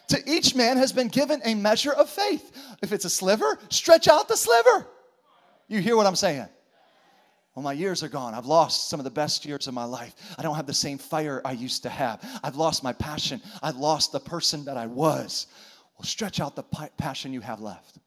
[0.08, 2.52] To each man has been given a measure of faith.
[2.82, 4.88] If it's a sliver, stretch out the sliver.
[5.68, 6.48] You hear what I'm saying?
[7.54, 8.34] Well, my years are gone.
[8.34, 10.16] I've lost some of the best years of my life.
[10.36, 12.28] I don't have the same fire I used to have.
[12.44, 13.40] I've lost my passion.
[13.62, 15.46] I've lost the person that I was.
[16.00, 16.64] Well, stretch out the
[16.98, 18.00] passion you have left.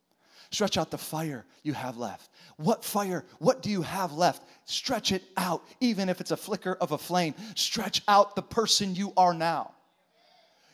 [0.50, 2.30] Stretch out the fire you have left.
[2.56, 3.24] What fire?
[3.38, 4.42] What do you have left?
[4.64, 7.34] Stretch it out, even if it's a flicker of a flame.
[7.54, 9.72] Stretch out the person you are now.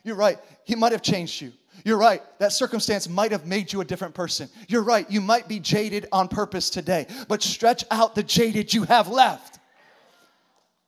[0.05, 1.53] You're right, he might have changed you.
[1.85, 4.49] You're right, that circumstance might have made you a different person.
[4.69, 8.83] You're right, you might be jaded on purpose today, but stretch out the jaded you
[8.85, 9.59] have left.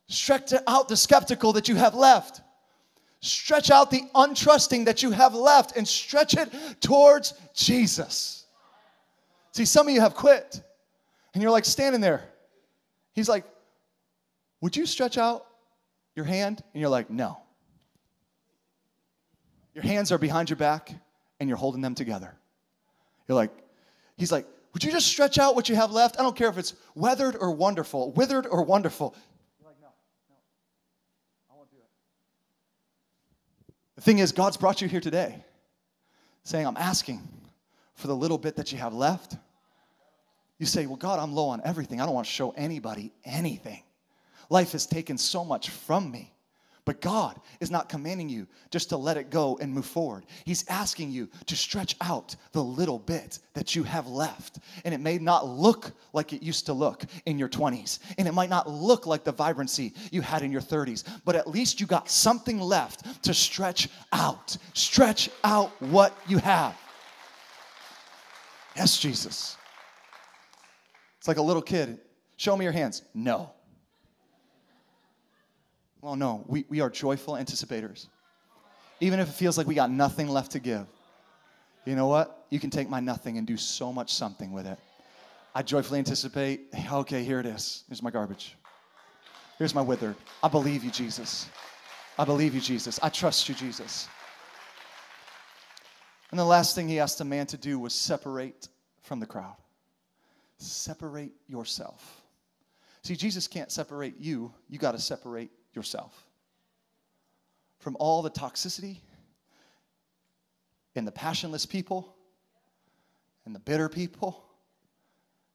[0.09, 2.43] Stretch out the skeptical that you have left.
[3.21, 8.44] Stretch out the untrusting that you have left and stretch it towards Jesus.
[9.55, 10.61] See, some of you have quit
[11.33, 12.25] and you're like standing there.
[13.13, 13.45] He's like,
[14.61, 15.47] Would you stretch out
[16.17, 16.61] your hand?
[16.73, 17.39] And you're like, No.
[19.73, 20.93] Your hands are behind your back
[21.39, 22.35] and you're holding them together.
[23.29, 23.53] You're like,
[24.17, 26.19] He's like, Would you just stretch out what you have left?
[26.19, 29.15] I don't care if it's weathered or wonderful, withered or wonderful.
[29.61, 29.87] You're like, No,
[30.31, 30.35] no,
[31.53, 31.85] I won't do it.
[33.95, 35.45] The thing is, God's brought you here today
[36.43, 37.23] saying, I'm asking
[37.95, 39.37] for the little bit that you have left.
[40.59, 42.01] You say, Well, God, I'm low on everything.
[42.01, 43.83] I don't want to show anybody anything.
[44.51, 46.35] Life has taken so much from me.
[46.87, 50.27] But God is not commanding you just to let it go and move forward.
[50.45, 54.59] He's asking you to stretch out the little bit that you have left.
[54.85, 58.35] And it may not look like it used to look in your 20s, and it
[58.35, 61.87] might not look like the vibrancy you had in your 30s, but at least you
[61.87, 64.55] got something left to stretch out.
[64.75, 66.77] Stretch out what you have.
[68.77, 69.57] Yes, Jesus.
[71.25, 72.01] It's like a little kid.
[72.37, 73.01] Show me your hands.
[73.15, 73.51] No.
[76.03, 78.09] Well, no, we, we are joyful anticipators.
[79.01, 80.87] Even if it feels like we got nothing left to give,
[81.87, 82.45] you know what?
[82.51, 84.79] You can take my nothing and do so much something with it.
[85.55, 87.85] I joyfully anticipate, okay, here it is.
[87.89, 88.55] Here's my garbage.
[89.57, 90.17] Here's my withered.
[90.43, 91.49] I believe you, Jesus.
[92.19, 93.01] I believe you, Jesus.
[93.03, 94.09] I trust you, Jesus.
[96.31, 98.69] And the last thing he asked a man to do was separate
[99.01, 99.57] from the crowd.
[100.59, 102.23] Separate yourself.
[103.03, 106.27] See, Jesus can't separate you, you got to separate yourself
[107.79, 108.99] from all the toxicity
[110.97, 112.15] and the passionless people
[113.45, 114.43] and the bitter people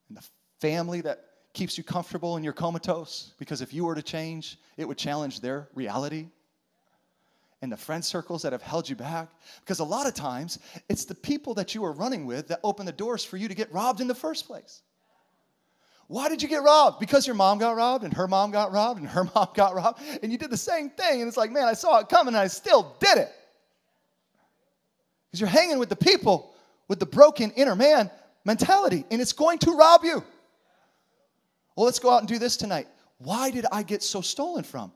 [0.10, 0.24] and the
[0.60, 4.88] family that keeps you comfortable and you're comatose because if you were to change, it
[4.88, 6.28] would challenge their reality
[7.62, 9.30] and the friend circles that have held you back.
[9.60, 12.86] Because a lot of times, it's the people that you are running with that open
[12.86, 14.82] the doors for you to get robbed in the first place.
[16.10, 17.00] Why did you get robbed?
[17.00, 20.02] Because your mom got robbed, and her mom got robbed, and her mom got robbed,
[20.24, 21.22] and you did the same thing.
[21.22, 23.32] And it's like, man, I saw it coming, and I still did it.
[25.28, 26.56] Because you're hanging with the people
[26.88, 28.10] with the broken inner man
[28.44, 30.24] mentality, and it's going to rob you.
[31.76, 32.88] Well, let's go out and do this tonight.
[33.20, 34.92] Why did I get so stolen from?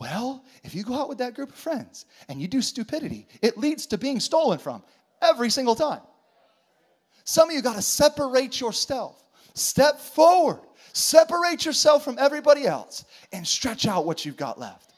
[0.00, 3.58] Well, if you go out with that group of friends and you do stupidity, it
[3.58, 4.82] leads to being stolen from
[5.22, 6.00] every single time.
[7.22, 9.22] Some of you got to separate yourself.
[9.58, 10.60] Step forward.
[10.92, 14.92] Separate yourself from everybody else and stretch out what you've got left.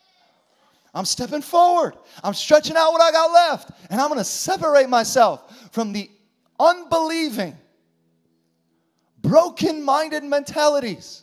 [0.94, 1.94] I'm stepping forward.
[2.24, 3.70] I'm stretching out what I got left.
[3.90, 6.10] And I'm going to separate myself from the
[6.58, 7.56] unbelieving,
[9.18, 11.22] broken minded mentalities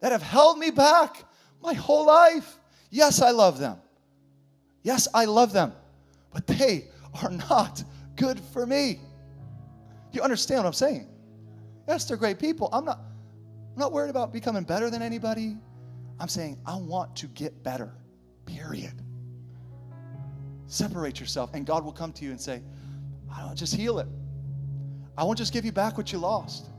[0.00, 1.24] that have held me back
[1.62, 2.58] my whole life.
[2.90, 3.78] Yes, I love them.
[4.82, 5.72] Yes, I love them.
[6.32, 6.88] But they
[7.22, 7.82] are not
[8.16, 9.00] good for me.
[10.12, 11.08] You understand what I'm saying?
[11.86, 12.68] Yes, they're great people.
[12.72, 12.98] I'm not,
[13.74, 15.56] I'm not worried about becoming better than anybody.
[16.18, 17.92] I'm saying I want to get better,
[18.46, 18.94] period.
[20.66, 22.62] Separate yourself, and God will come to you and say,
[23.34, 24.08] I don't just heal it.
[25.16, 26.70] I won't just give you back what you lost.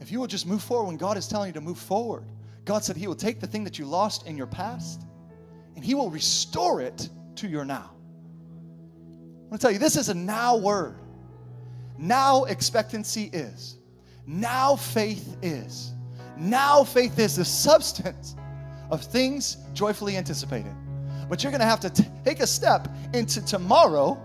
[0.00, 2.24] If you will just move forward when God is telling you to move forward,
[2.64, 5.02] God said He will take the thing that you lost in your past
[5.74, 7.90] and He will restore it to your now.
[9.44, 10.98] I'm gonna tell you, this is a now word.
[11.98, 13.75] Now expectancy is.
[14.26, 15.92] Now faith is.
[16.36, 18.34] Now faith is the substance
[18.90, 20.74] of things joyfully anticipated.
[21.28, 24.20] But you're gonna have to t- take a step into tomorrow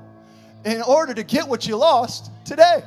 [0.65, 2.83] in order to get what you lost today.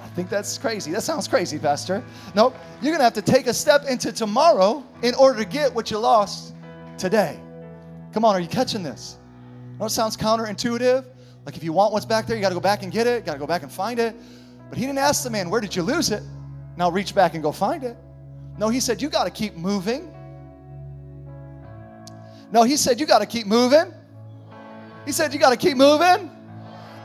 [0.00, 0.92] I think that's crazy.
[0.92, 2.04] That sounds crazy, Pastor.
[2.34, 2.54] Nope.
[2.82, 5.98] You're gonna have to take a step into tomorrow in order to get what you
[5.98, 6.54] lost
[6.98, 7.40] today.
[8.12, 9.18] Come on, are you catching this?
[9.78, 11.04] know it sounds counterintuitive?
[11.44, 13.26] Like if you want what's back there, you got to go back and get it,
[13.26, 14.14] got to go back and find it.
[14.74, 16.20] But he didn't ask the man, Where did you lose it?
[16.76, 17.96] Now reach back and go find it.
[18.58, 20.12] No, he said, You got to keep moving.
[22.50, 23.94] No, he said, You got to keep moving.
[25.06, 26.28] He said, You got to keep moving.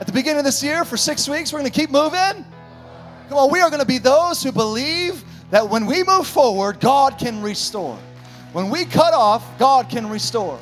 [0.00, 2.44] At the beginning of this year, for six weeks, we're going to keep moving.
[3.28, 6.80] Come on, we are going to be those who believe that when we move forward,
[6.80, 7.96] God can restore.
[8.52, 10.58] When we cut off, God can restore.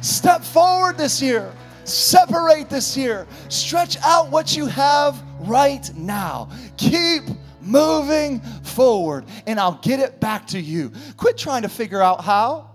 [0.00, 1.52] Step forward this year.
[1.86, 3.26] Separate this year.
[3.48, 6.50] Stretch out what you have right now.
[6.76, 7.22] Keep
[7.62, 10.92] moving forward, and I'll get it back to you.
[11.16, 12.70] Quit trying to figure out how.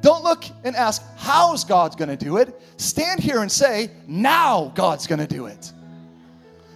[0.00, 2.60] Don't look and ask, how's God gonna do it?
[2.76, 5.72] Stand here and say, now God's gonna do it.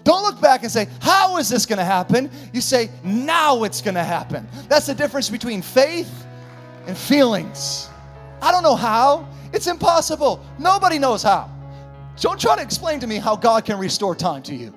[0.02, 2.30] Don't look back and say, how is this gonna happen?
[2.54, 4.48] You say, now it's gonna happen.
[4.68, 6.24] That's the difference between faith
[6.86, 7.90] and feelings.
[8.40, 9.28] I don't know how.
[9.52, 10.44] It's impossible.
[10.58, 11.50] Nobody knows how.
[12.20, 14.74] Don't try to explain to me how God can restore time to you.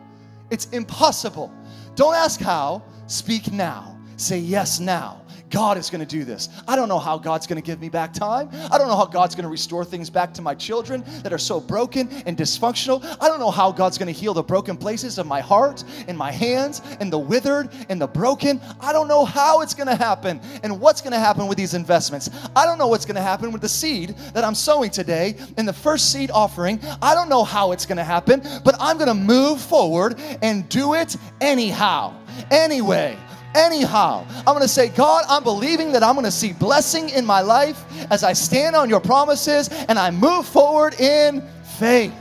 [0.49, 1.51] It's impossible.
[1.95, 3.97] Don't ask how, speak now.
[4.17, 5.20] Say yes now.
[5.51, 6.49] God is going to do this.
[6.67, 8.49] I don't know how God's going to give me back time.
[8.71, 11.37] I don't know how God's going to restore things back to my children that are
[11.37, 13.03] so broken and dysfunctional.
[13.19, 16.17] I don't know how God's going to heal the broken places of my heart and
[16.17, 18.61] my hands and the withered and the broken.
[18.79, 21.73] I don't know how it's going to happen and what's going to happen with these
[21.73, 22.29] investments.
[22.55, 25.65] I don't know what's going to happen with the seed that I'm sowing today in
[25.65, 26.79] the first seed offering.
[27.01, 30.67] I don't know how it's going to happen, but I'm going to move forward and
[30.69, 32.13] do it anyhow,
[32.49, 33.17] anyway
[33.55, 34.25] anyhow.
[34.37, 37.41] I'm going to say, God, I'm believing that I'm going to see blessing in my
[37.41, 41.47] life as I stand on your promises and I move forward in
[41.79, 42.13] faith.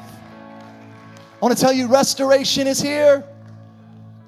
[1.40, 3.24] I want to tell you, restoration is here.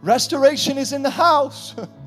[0.02, 1.74] Restoration is in the house.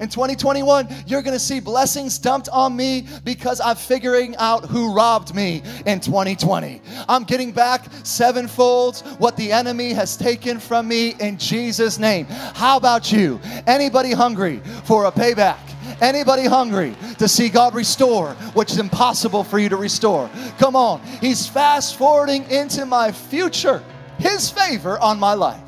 [0.00, 4.94] In 2021, you're going to see blessings dumped on me because I'm figuring out who
[4.94, 6.80] robbed me in 2020.
[7.08, 12.26] I'm getting back sevenfold what the enemy has taken from me in Jesus' name.
[12.26, 13.40] How about you?
[13.66, 15.58] Anybody hungry for a payback?
[16.00, 20.30] Anybody hungry to see God restore which is impossible for you to restore?
[20.58, 21.00] Come on.
[21.20, 23.82] He's fast forwarding into my future,
[24.18, 25.67] His favor on my life.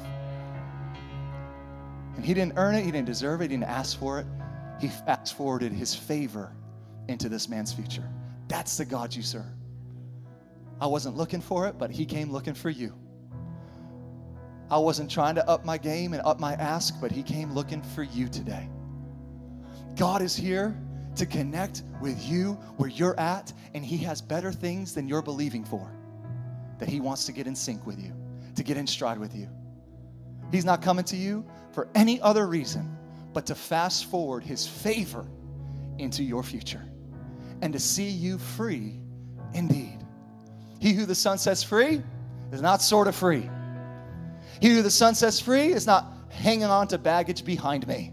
[2.21, 4.27] And he didn't earn it, he didn't deserve it, he didn't ask for it.
[4.79, 6.55] He fast forwarded his favor
[7.09, 8.07] into this man's future.
[8.47, 9.47] That's the God you serve.
[10.83, 12.95] I wasn't looking for it, but he came looking for you.
[14.71, 17.81] I wasn't trying to up my game and up my ask, but he came looking
[17.81, 18.69] for you today.
[19.97, 20.79] God is here
[21.17, 25.65] to connect with you where you're at, and he has better things than you're believing
[25.65, 25.91] for.
[26.81, 28.13] That he wants to get in sync with you,
[28.57, 29.49] to get in stride with you.
[30.53, 32.97] He's not coming to you for any other reason
[33.33, 35.25] but to fast forward his favor
[35.99, 36.85] into your future
[37.63, 38.99] and to see you free
[39.55, 39.99] indeed.
[40.81, 42.03] He who the Son sets free
[42.53, 43.49] is not sort of free.
[44.61, 48.13] He who the Son sets free is not hanging on to baggage behind me.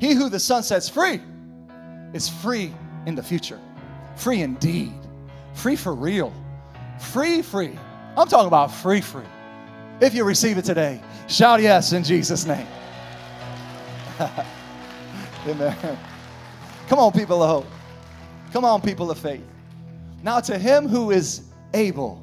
[0.00, 1.20] He who the Son sets free
[2.12, 2.72] is free
[3.06, 3.60] in the future,
[4.16, 4.94] free indeed,
[5.54, 6.32] free for real,
[6.98, 7.78] free, free.
[8.16, 9.24] I'm talking about free, free.
[10.00, 12.66] If you receive it today, shout yes in Jesus' name.
[15.46, 15.98] Amen.
[16.88, 17.66] Come on, people of hope.
[18.52, 19.44] Come on, people of faith.
[20.22, 21.42] Now, to him who is
[21.74, 22.22] able,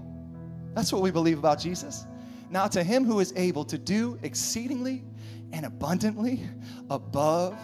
[0.73, 2.05] that's what we believe about Jesus.
[2.49, 5.03] Now, to him who is able to do exceedingly
[5.51, 6.47] and abundantly
[6.89, 7.57] above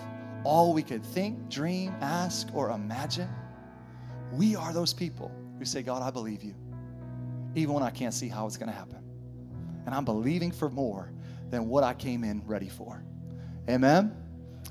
[0.43, 3.30] all we could think, dream, ask, or imagine,
[4.32, 6.53] we are those people who say, God, I believe you,
[7.56, 9.05] even when I can't see how it's going to happen.
[9.86, 11.11] And I'm believing for more
[11.49, 13.03] than what I came in ready for.
[13.69, 14.15] Amen.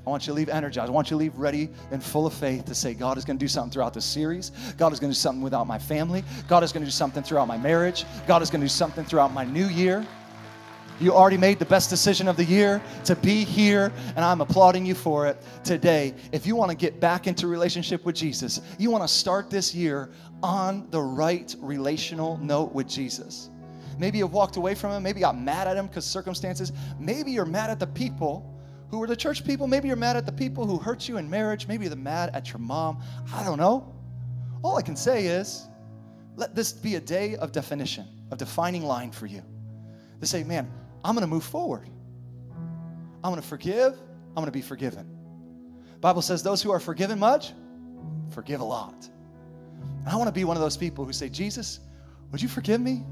[0.06, 0.90] I want you to leave energized.
[0.90, 3.38] I want you to leave ready and full of faith to say, God is going
[3.38, 4.50] to do something throughout this series.
[4.76, 6.22] God is going to do something without my family.
[6.46, 8.04] God is going to do something throughout my marriage.
[8.26, 10.06] God is going to do something throughout my new year.
[11.00, 14.86] You already made the best decision of the year to be here, and I'm applauding
[14.86, 16.14] you for it today.
[16.30, 19.74] If you want to get back into relationship with Jesus, you want to start this
[19.74, 20.10] year
[20.40, 23.50] on the right relational note with Jesus.
[23.98, 25.02] Maybe you've walked away from him.
[25.02, 26.72] Maybe you got mad at him because circumstances.
[26.98, 28.54] Maybe you're mad at the people
[28.88, 29.66] who were the church people.
[29.66, 31.66] Maybe you're mad at the people who hurt you in marriage.
[31.66, 33.02] Maybe you're mad at your mom.
[33.32, 33.94] I don't know.
[34.62, 35.68] All I can say is
[36.36, 39.42] let this be a day of definition, of defining line for you.
[40.20, 40.70] To say, man,
[41.04, 41.88] I'm going to move forward.
[43.22, 43.92] I'm going to forgive.
[43.92, 45.06] I'm going to be forgiven.
[46.00, 47.52] Bible says those who are forgiven much,
[48.30, 49.08] forgive a lot.
[50.00, 51.80] And I want to be one of those people who say, Jesus,
[52.30, 53.04] would you forgive me?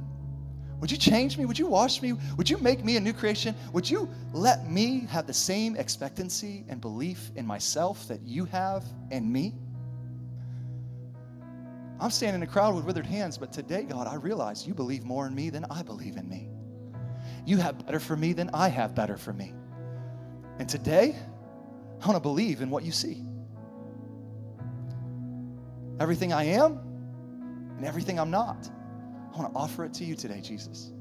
[0.82, 1.44] Would you change me?
[1.44, 2.14] Would you wash me?
[2.36, 3.54] Would you make me a new creation?
[3.72, 8.82] Would you let me have the same expectancy and belief in myself that you have
[9.12, 9.54] in me?
[12.00, 15.04] I'm standing in a crowd with withered hands, but today, God, I realize you believe
[15.04, 16.48] more in me than I believe in me.
[17.46, 19.54] You have better for me than I have better for me.
[20.58, 21.14] And today,
[22.02, 23.22] I want to believe in what you see.
[26.00, 26.80] Everything I am
[27.76, 28.68] and everything I'm not.
[29.32, 30.92] I want to offer it to you today, Jesus.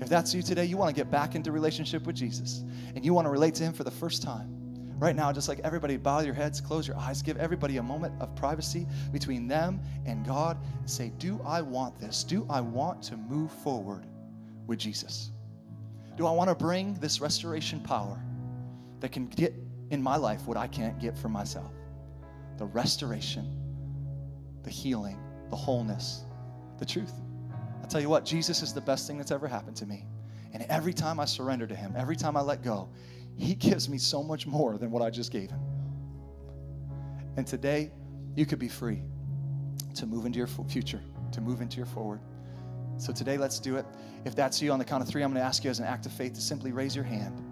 [0.00, 3.14] If that's you today, you want to get back into relationship with Jesus and you
[3.14, 4.48] want to relate to him for the first time.
[4.98, 8.14] Right now, just like everybody, bow your heads, close your eyes, give everybody a moment
[8.20, 10.56] of privacy between them and God.
[10.78, 12.24] And say, Do I want this?
[12.24, 14.06] Do I want to move forward
[14.66, 15.32] with Jesus?
[16.16, 18.22] Do I want to bring this restoration power
[19.00, 19.54] that can get
[19.90, 21.72] in my life what I can't get for myself?
[22.58, 23.56] The restoration,
[24.62, 25.18] the healing,
[25.50, 26.24] the wholeness,
[26.78, 27.12] the truth.
[27.92, 30.06] Tell you what, Jesus is the best thing that's ever happened to me.
[30.54, 32.88] And every time I surrender to Him, every time I let go,
[33.36, 35.60] He gives me so much more than what I just gave Him.
[37.36, 37.92] And today,
[38.34, 39.02] you could be free
[39.94, 42.20] to move into your future, to move into your forward.
[42.96, 43.84] So today, let's do it.
[44.24, 45.84] If that's you on the count of three, I'm going to ask you as an
[45.84, 47.44] act of faith to simply raise your hand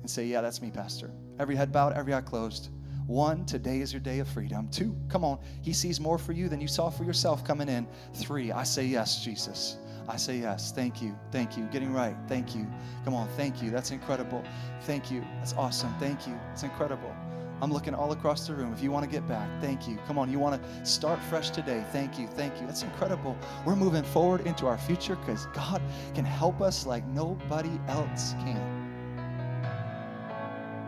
[0.00, 1.10] and say, Yeah, that's me, Pastor.
[1.38, 2.70] Every head bowed, every eye closed.
[3.08, 4.68] One, today is your day of freedom.
[4.68, 7.88] Two, come on, He sees more for you than you saw for yourself coming in.
[8.12, 9.78] Three, I say yes, Jesus.
[10.06, 10.72] I say yes.
[10.72, 11.18] Thank you.
[11.32, 11.64] Thank you.
[11.72, 12.14] Getting right.
[12.28, 12.66] Thank you.
[13.04, 13.26] Come on.
[13.28, 13.70] Thank you.
[13.70, 14.44] That's incredible.
[14.82, 15.22] Thank you.
[15.38, 15.94] That's awesome.
[15.98, 16.38] Thank you.
[16.52, 17.14] It's incredible.
[17.62, 18.74] I'm looking all across the room.
[18.74, 19.98] If you want to get back, thank you.
[20.06, 21.84] Come on, you want to start fresh today.
[21.92, 22.26] Thank you.
[22.26, 22.66] Thank you.
[22.66, 23.38] That's incredible.
[23.64, 25.80] We're moving forward into our future because God
[26.14, 28.74] can help us like nobody else can.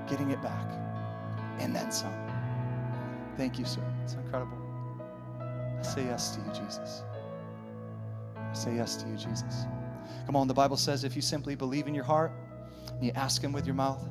[0.07, 0.80] Getting it back
[1.61, 2.13] and then some.
[3.37, 3.83] Thank you, sir.
[4.03, 4.59] It's incredible.
[5.79, 7.03] I say yes to you, Jesus.
[8.37, 9.67] I say yes to you, Jesus.
[10.27, 12.33] Come on, the Bible says if you simply believe in your heart
[12.89, 14.09] and you ask Him with your mouth,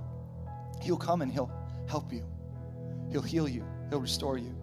[0.82, 1.52] He'll come and He'll
[1.88, 2.24] help you.
[3.12, 3.66] He'll heal you.
[3.90, 4.56] He'll restore you.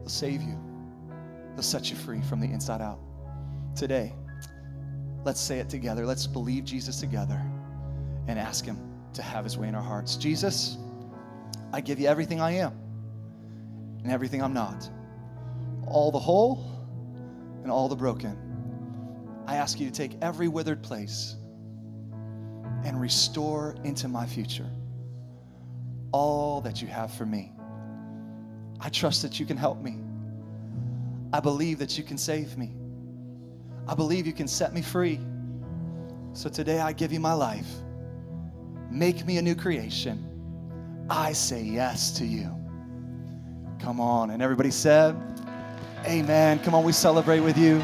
[0.00, 0.58] He'll save you.
[1.54, 3.00] He'll set you free from the inside out.
[3.76, 4.14] Today,
[5.24, 6.06] let's say it together.
[6.06, 7.40] Let's believe Jesus together
[8.28, 8.78] and ask Him
[9.14, 10.16] to have His way in our hearts.
[10.16, 10.78] Jesus,
[11.72, 12.72] I give you everything I am
[14.02, 14.88] and everything I'm not,
[15.86, 16.64] all the whole
[17.62, 18.36] and all the broken.
[19.46, 21.36] I ask you to take every withered place
[22.84, 24.70] and restore into my future
[26.12, 27.52] all that you have for me.
[28.80, 29.98] I trust that you can help me.
[31.32, 32.72] I believe that you can save me.
[33.86, 35.20] I believe you can set me free.
[36.32, 37.68] So today I give you my life.
[38.90, 40.27] Make me a new creation.
[41.10, 42.54] I say yes to you.
[43.80, 44.30] Come on.
[44.30, 45.16] And everybody said,
[46.04, 46.58] Amen.
[46.60, 47.82] Come on, we celebrate with you.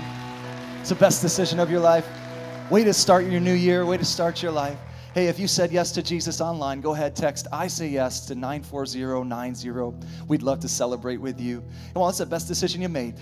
[0.81, 2.07] It's the best decision of your life.
[2.71, 4.79] Way to start your new year, way to start your life.
[5.15, 8.35] Hey, if you said yes to Jesus online, go ahead, text I say yes to
[8.35, 10.07] 94090.
[10.27, 11.63] We'd love to celebrate with you.
[11.93, 13.15] Come on, it's the best decision you made.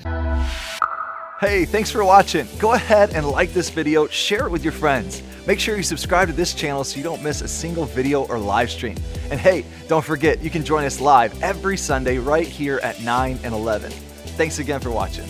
[1.42, 2.46] Hey, thanks for watching.
[2.60, 5.24] Go ahead and like this video, share it with your friends.
[5.44, 8.38] Make sure you subscribe to this channel so you don't miss a single video or
[8.38, 8.96] live stream.
[9.28, 13.40] And hey, don't forget, you can join us live every Sunday right here at 9
[13.42, 13.90] and 11.
[13.90, 15.28] Thanks again for watching.